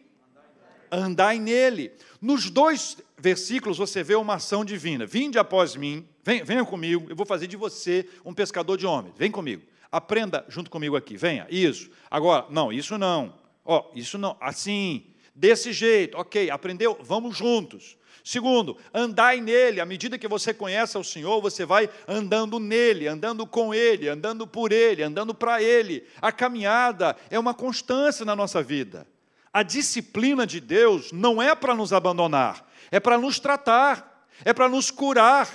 [0.90, 1.92] andai nele.
[2.20, 5.06] Nos dois versículos você vê uma ação divina.
[5.06, 9.14] Vinde após mim, vem, venha comigo, eu vou fazer de você um pescador de homens.
[9.16, 9.62] Vem comigo.
[9.90, 11.16] Aprenda junto comigo aqui.
[11.16, 11.46] Venha.
[11.48, 11.90] Isso.
[12.10, 13.34] Agora, não, isso não.
[13.64, 14.36] Ó, oh, isso não.
[14.40, 16.18] Assim, desse jeito.
[16.18, 16.98] OK, aprendeu?
[17.00, 17.96] Vamos juntos.
[18.28, 19.80] Segundo, andai nele.
[19.80, 24.46] À medida que você conhece o Senhor, você vai andando nele, andando com ele, andando
[24.46, 26.06] por ele, andando para ele.
[26.20, 29.06] A caminhada é uma constância na nossa vida.
[29.50, 34.68] A disciplina de Deus não é para nos abandonar, é para nos tratar, é para
[34.68, 35.48] nos curar,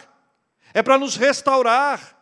[0.74, 2.12] é para nos restaurar.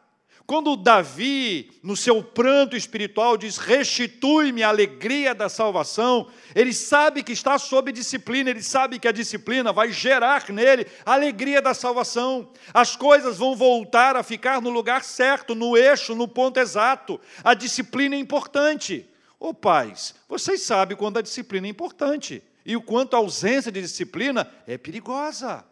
[0.52, 7.32] Quando Davi, no seu pranto espiritual, diz: Restitui-me a alegria da salvação, ele sabe que
[7.32, 12.52] está sob disciplina, ele sabe que a disciplina vai gerar nele a alegria da salvação.
[12.74, 17.18] As coisas vão voltar a ficar no lugar certo, no eixo, no ponto exato.
[17.45, 19.10] A disciplina é importante.
[19.39, 23.72] Ô oh, pais, vocês sabem quando a disciplina é importante e o quanto a ausência
[23.72, 25.64] de disciplina é perigosa.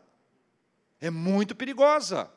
[1.02, 2.32] É muito perigosa.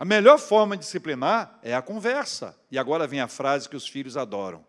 [0.00, 2.58] A melhor forma de disciplinar é a conversa.
[2.70, 4.64] E agora vem a frase que os filhos adoram: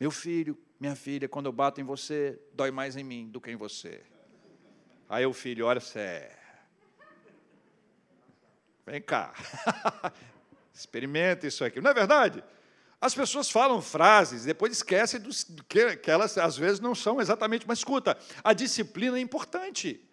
[0.00, 3.48] Meu filho, minha filha, quando eu bato em você, dói mais em mim do que
[3.48, 4.02] em você.
[5.08, 6.28] Aí o filho, olha, você.
[8.84, 9.32] Vem cá.
[10.74, 11.80] Experimenta isso aqui.
[11.80, 12.42] Não é verdade?
[13.00, 17.68] As pessoas falam frases, depois esquecem dos, que, que elas às vezes não são exatamente,
[17.68, 20.07] mas escuta, a disciplina é importante.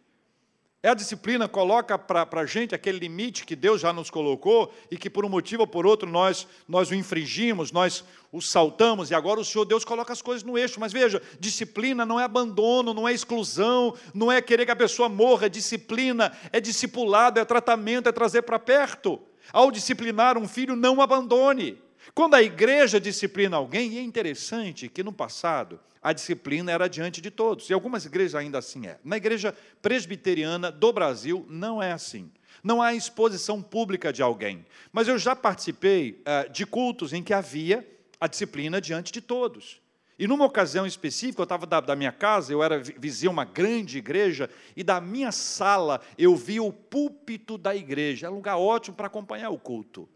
[0.85, 4.95] É a disciplina coloca para a gente aquele limite que Deus já nos colocou e
[4.95, 9.15] que por um motivo ou por outro nós, nós o infringimos, nós o saltamos e
[9.15, 10.79] agora o Senhor Deus coloca as coisas no eixo.
[10.79, 15.09] Mas veja, disciplina não é abandono, não é exclusão, não é querer que a pessoa
[15.09, 15.49] morra.
[15.49, 19.19] Disciplina é discipulado, é tratamento, é trazer para perto.
[19.51, 21.81] Ao disciplinar um filho, não abandone.
[22.13, 27.19] Quando a igreja disciplina alguém, e é interessante que no passado a disciplina era diante
[27.19, 28.99] de todos, e algumas igrejas ainda assim é.
[29.03, 32.31] Na igreja presbiteriana do Brasil não é assim.
[32.63, 34.65] Não há exposição pública de alguém.
[34.91, 37.87] Mas eu já participei uh, de cultos em que havia
[38.19, 39.81] a disciplina diante de todos.
[40.17, 43.97] E numa ocasião específica, eu estava da, da, minha casa, eu era vizia uma grande
[43.97, 48.27] igreja, e da minha sala eu vi o púlpito da igreja.
[48.27, 50.07] É um lugar ótimo para acompanhar o culto.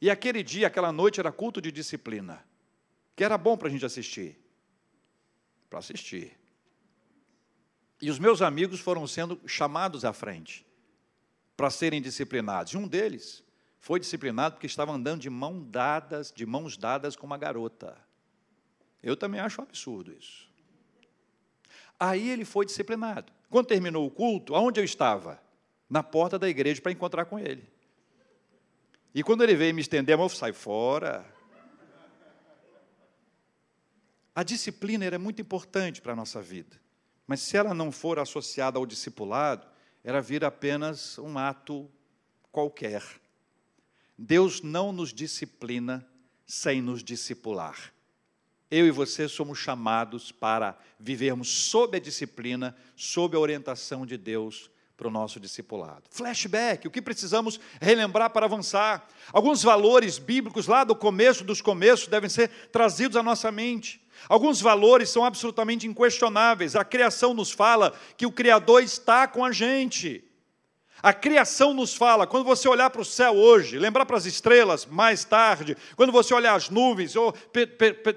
[0.00, 2.44] E aquele dia, aquela noite, era culto de disciplina,
[3.14, 4.38] que era bom para a gente assistir.
[5.70, 6.36] Para assistir.
[8.00, 10.66] E os meus amigos foram sendo chamados à frente
[11.56, 12.72] para serem disciplinados.
[12.72, 13.42] E um deles
[13.78, 17.96] foi disciplinado porque estava andando de mão dadas, de mãos dadas com uma garota.
[19.02, 20.46] Eu também acho um absurdo isso.
[21.98, 23.32] Aí ele foi disciplinado.
[23.48, 25.40] Quando terminou o culto, aonde eu estava?
[25.88, 27.66] Na porta da igreja para encontrar com ele.
[29.16, 31.24] E quando ele veio me estender a mão, sai fora.
[34.34, 36.78] A disciplina é muito importante para a nossa vida,
[37.26, 39.66] mas se ela não for associada ao discipulado,
[40.04, 41.90] ela vira apenas um ato
[42.52, 43.02] qualquer.
[44.18, 46.06] Deus não nos disciplina
[46.44, 47.94] sem nos discipular.
[48.70, 54.70] Eu e você somos chamados para vivermos sob a disciplina, sob a orientação de Deus
[54.96, 56.04] para o nosso discipulado.
[56.10, 59.06] Flashback, o que precisamos relembrar para avançar.
[59.32, 64.00] Alguns valores bíblicos lá do começo dos começos devem ser trazidos à nossa mente.
[64.28, 66.74] Alguns valores são absolutamente inquestionáveis.
[66.74, 70.24] A criação nos fala que o Criador está com a gente.
[71.02, 74.86] A criação nos fala, quando você olhar para o céu hoje, lembrar para as estrelas
[74.86, 77.32] mais tarde, quando você olhar as nuvens ou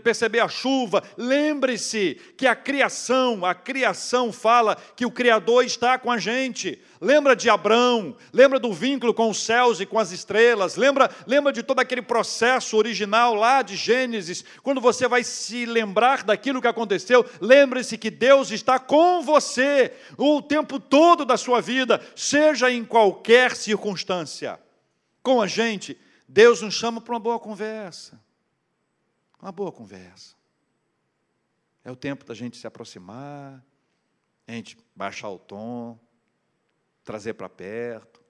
[0.04, 6.10] perceber a chuva, lembre-se que a criação, a criação fala que o Criador está com
[6.10, 6.82] a gente.
[7.02, 11.54] Lembra de Abraão, lembra do vínculo com os céus e com as estrelas, lembra, lembra
[11.54, 14.44] de todo aquele processo original lá de Gênesis.
[14.62, 20.42] Quando você vai se lembrar daquilo que aconteceu, lembre-se que Deus está com você o
[20.42, 24.60] tempo todo da sua vida, seja em qualquer circunstância.
[25.24, 25.98] Com a gente,
[26.28, 28.20] Deus nos chama para uma boa conversa.
[29.42, 30.36] Uma boa conversa.
[31.82, 33.64] É o tempo da gente se aproximar,
[34.46, 35.98] a gente baixar o tom,
[37.10, 38.24] trazer para perto,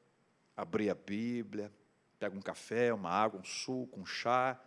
[0.55, 1.69] abrir a Bíblia,
[2.17, 4.57] pega um café, uma água, um suco, um chá,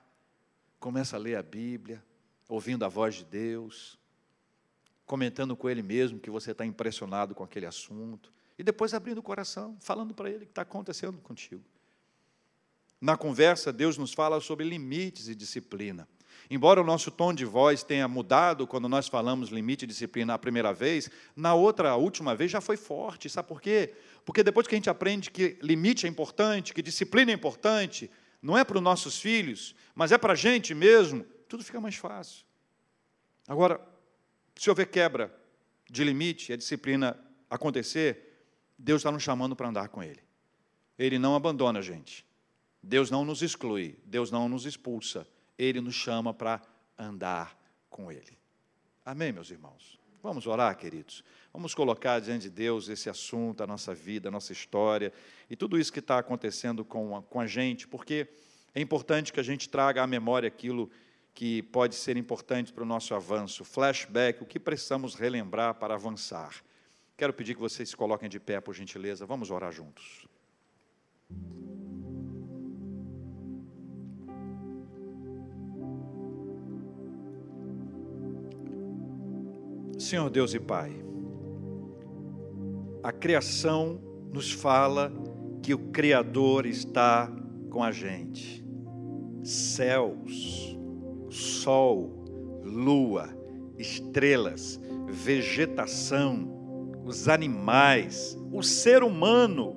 [0.79, 2.05] começa a ler a Bíblia,
[2.47, 3.99] ouvindo a voz de Deus.
[5.07, 9.23] comentando com ele mesmo que você está impressionado com aquele assunto, e depois abrindo o
[9.23, 11.65] coração, falando para ele o que está acontecendo contigo.
[13.01, 16.07] Na conversa, Deus nos fala sobre limites e disciplina.
[16.51, 20.39] Embora o nosso tom de voz tenha mudado quando nós falamos limite e disciplina a
[20.39, 23.29] primeira vez, na outra, a última vez, já foi forte.
[23.29, 23.95] Sabe por quê?
[24.25, 28.11] Porque depois que a gente aprende que limite é importante, que disciplina é importante,
[28.41, 31.97] não é para os nossos filhos, mas é para a gente mesmo, tudo fica mais
[31.97, 32.45] fácil.
[33.47, 33.81] Agora,
[34.57, 35.35] se houver quebra
[35.91, 37.19] de limite e a disciplina
[37.49, 38.47] acontecer,
[38.79, 40.21] Deus está nos chamando para andar com Ele.
[40.99, 42.25] Ele não abandona a gente.
[42.83, 43.97] Deus não nos exclui.
[44.05, 45.27] Deus não nos expulsa.
[45.63, 46.61] Ele nos chama para
[46.99, 47.57] andar
[47.89, 48.37] com Ele.
[49.05, 49.99] Amém, meus irmãos?
[50.23, 51.25] Vamos orar, queridos.
[51.53, 55.13] Vamos colocar diante de Deus esse assunto, a nossa vida, a nossa história
[55.51, 58.29] e tudo isso que está acontecendo com a, com a gente, porque
[58.75, 60.91] é importante que a gente traga à memória aquilo
[61.35, 66.63] que pode ser importante para o nosso avanço, flashback, o que precisamos relembrar para avançar.
[67.17, 69.27] Quero pedir que vocês se coloquem de pé, por gentileza.
[69.27, 70.27] Vamos orar juntos.
[80.03, 80.93] Senhor Deus e Pai,
[83.05, 84.01] a criação
[84.33, 85.13] nos fala
[85.63, 87.31] que o Criador está
[87.71, 88.65] com a gente.
[89.45, 90.77] Céus,
[91.31, 93.29] sol, lua,
[93.79, 96.51] estrelas, vegetação,
[97.05, 99.77] os animais, o ser humano,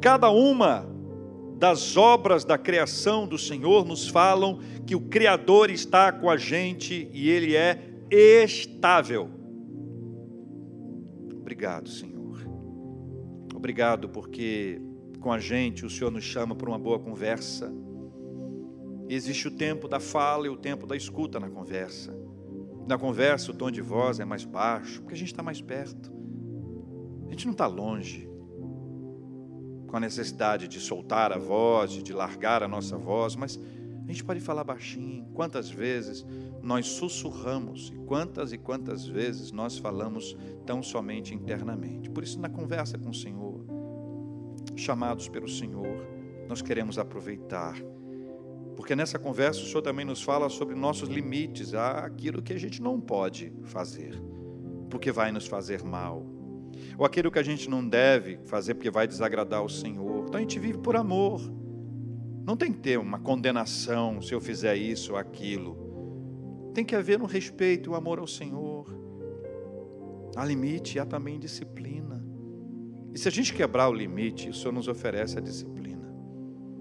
[0.00, 0.88] cada uma
[1.58, 7.10] das obras da criação do Senhor nos falam que o Criador está com a gente
[7.12, 9.30] e Ele é estável.
[11.34, 12.38] Obrigado, Senhor.
[13.54, 14.80] Obrigado porque
[15.20, 17.72] com a gente o Senhor nos chama para uma boa conversa.
[19.08, 22.14] Existe o tempo da fala e o tempo da escuta na conversa.
[22.86, 26.12] Na conversa, o tom de voz é mais baixo, porque a gente está mais perto.
[27.26, 28.28] A gente não está longe,
[29.86, 33.58] com a necessidade de soltar a voz, de largar a nossa voz, mas
[34.08, 35.26] a gente pode falar baixinho.
[35.34, 36.24] Quantas vezes
[36.62, 40.34] nós sussurramos e quantas e quantas vezes nós falamos
[40.64, 42.08] tão somente internamente.
[42.08, 43.66] Por isso, na conversa com o Senhor,
[44.74, 46.06] chamados pelo Senhor,
[46.48, 47.76] nós queremos aproveitar.
[48.74, 52.80] Porque nessa conversa o Senhor também nos fala sobre nossos limites, aquilo que a gente
[52.80, 54.18] não pode fazer,
[54.88, 56.24] porque vai nos fazer mal,
[56.96, 60.24] ou aquilo que a gente não deve fazer porque vai desagradar o Senhor.
[60.26, 61.57] Então a gente vive por amor.
[62.48, 66.70] Não tem que ter uma condenação se eu fizer isso ou aquilo.
[66.72, 68.86] Tem que haver um respeito, o um amor ao Senhor.
[70.34, 72.24] Há limite há também disciplina.
[73.12, 76.10] E se a gente quebrar o limite, o Senhor nos oferece a disciplina.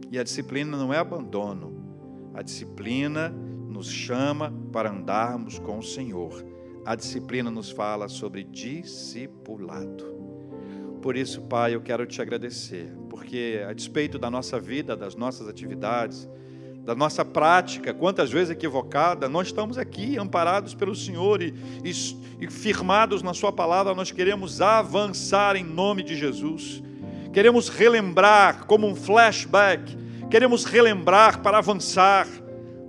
[0.09, 2.32] E a disciplina não é abandono.
[2.34, 6.45] A disciplina nos chama para andarmos com o Senhor.
[6.86, 10.15] A disciplina nos fala sobre discipulado.
[11.01, 15.49] Por isso, Pai, eu quero te agradecer, porque a despeito da nossa vida, das nossas
[15.49, 16.30] atividades,
[16.86, 21.51] da nossa prática, quantas vezes equivocada, nós estamos aqui amparados pelo Senhor e,
[21.84, 21.91] e,
[22.39, 26.84] e firmados na Sua palavra, nós queremos avançar em nome de Jesus,
[27.34, 29.97] queremos relembrar como um flashback,
[30.30, 32.28] queremos relembrar para avançar,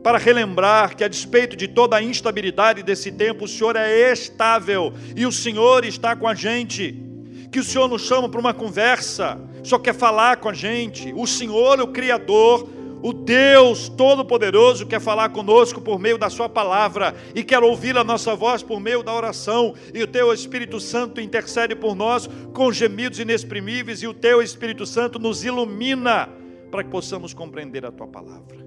[0.04, 4.92] para relembrar que, a despeito de toda a instabilidade desse tempo, o Senhor é estável
[5.16, 7.07] e o Senhor está com a gente
[7.50, 11.12] que o Senhor nos chama para uma conversa, só quer falar com a gente.
[11.16, 12.68] O Senhor, o Criador,
[13.02, 18.04] o Deus Todo-Poderoso quer falar conosco por meio da Sua palavra e quer ouvir a
[18.04, 19.74] nossa voz por meio da oração.
[19.94, 24.84] E o Teu Espírito Santo intercede por nós com gemidos inexprimíveis, e o Teu Espírito
[24.84, 26.28] Santo nos ilumina
[26.70, 28.58] para que possamos compreender a Tua palavra.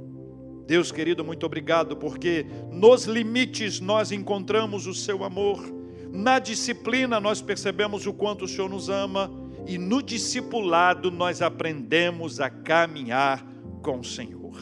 [0.66, 5.81] Deus querido, muito obrigado, porque nos limites nós encontramos o Seu amor
[6.12, 9.32] na disciplina, nós percebemos o quanto o Senhor nos ama,
[9.66, 13.46] e no discipulado, nós aprendemos a caminhar
[13.82, 14.58] com o Senhor.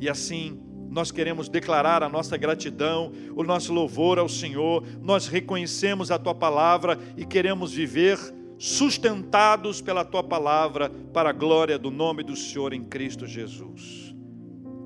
[0.00, 6.10] E assim, nós queremos declarar a nossa gratidão, o nosso louvor ao Senhor, nós reconhecemos
[6.10, 8.18] a tua palavra e queremos viver
[8.58, 14.14] sustentados pela tua palavra para a glória do nome do Senhor em Cristo Jesus.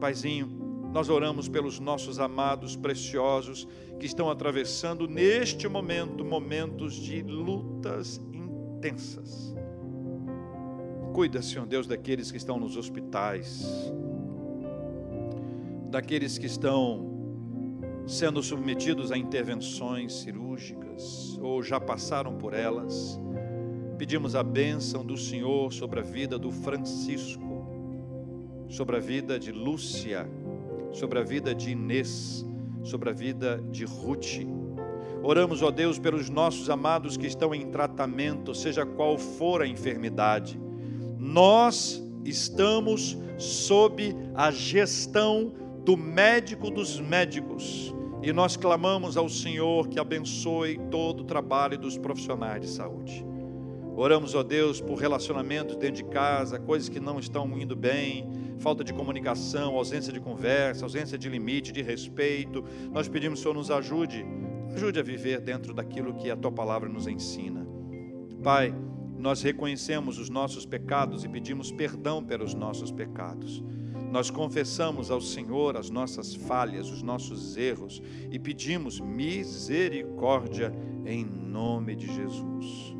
[0.00, 0.61] Paizinho,
[0.92, 3.66] nós oramos pelos nossos amados preciosos
[3.98, 9.54] que estão atravessando neste momento momentos de lutas intensas.
[11.14, 13.64] Cuida, Senhor Deus, daqueles que estão nos hospitais,
[15.90, 17.10] daqueles que estão
[18.06, 23.20] sendo submetidos a intervenções cirúrgicas ou já passaram por elas.
[23.96, 27.66] Pedimos a bênção do Senhor sobre a vida do Francisco,
[28.68, 30.28] sobre a vida de Lúcia,
[30.92, 32.46] sobre a vida de Inês,
[32.82, 34.46] sobre a vida de Ruth.
[35.22, 40.60] Oramos, ó Deus, pelos nossos amados que estão em tratamento, seja qual for a enfermidade.
[41.18, 45.52] Nós estamos sob a gestão
[45.84, 51.98] do médico dos médicos e nós clamamos ao Senhor que abençoe todo o trabalho dos
[51.98, 53.24] profissionais de saúde.
[53.96, 58.30] Oramos, ó Deus, por relacionamentos dentro de casa, coisas que não estão indo bem,
[58.62, 62.64] falta de comunicação, ausência de conversa, ausência de limite, de respeito.
[62.92, 64.24] Nós pedimos, Senhor, nos ajude,
[64.72, 67.66] ajude a viver dentro daquilo que a tua palavra nos ensina.
[68.40, 68.72] Pai,
[69.18, 73.62] nós reconhecemos os nossos pecados e pedimos perdão pelos nossos pecados.
[74.12, 78.00] Nós confessamos ao Senhor as nossas falhas, os nossos erros
[78.30, 80.72] e pedimos misericórdia
[81.04, 82.94] em nome de Jesus.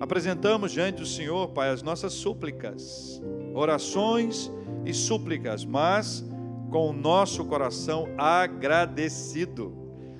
[0.00, 3.22] Apresentamos diante do Senhor, Pai, as nossas súplicas,
[3.54, 4.52] orações
[4.84, 6.24] e súplicas, mas
[6.70, 9.76] com o nosso coração agradecido.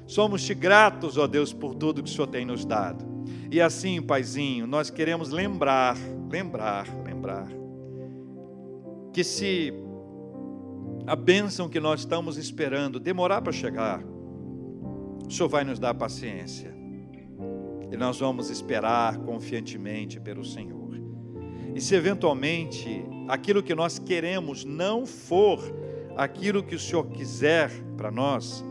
[0.06, 3.04] Somos-te gratos, ó Deus, por tudo que o Senhor tem nos dado.
[3.50, 5.96] E assim, Paizinho, nós queremos lembrar,
[6.30, 7.48] lembrar, lembrar,
[9.12, 9.72] que se
[11.06, 14.02] a bênção que nós estamos esperando demorar para chegar,
[15.26, 16.74] o Senhor vai nos dar paciência
[17.90, 20.82] e nós vamos esperar confiantemente pelo Senhor.
[21.74, 25.58] E se eventualmente aquilo que nós queremos não for
[26.18, 28.62] aquilo que o Senhor quiser para nós,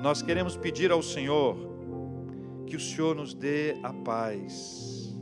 [0.00, 1.56] nós queremos pedir ao Senhor
[2.64, 5.12] que o Senhor nos dê a paz,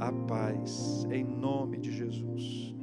[0.00, 2.74] a paz, em nome de Jesus.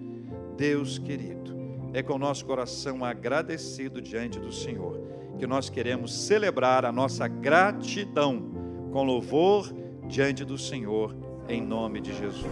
[0.55, 1.57] Deus querido,
[1.93, 5.01] é com o nosso coração agradecido diante do Senhor
[5.39, 8.51] que nós queremos celebrar a nossa gratidão
[8.91, 9.73] com louvor
[10.07, 11.15] diante do Senhor,
[11.49, 12.45] em nome de Jesus.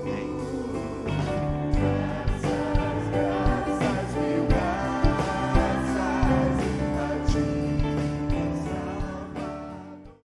[0.00, 0.53] Amém.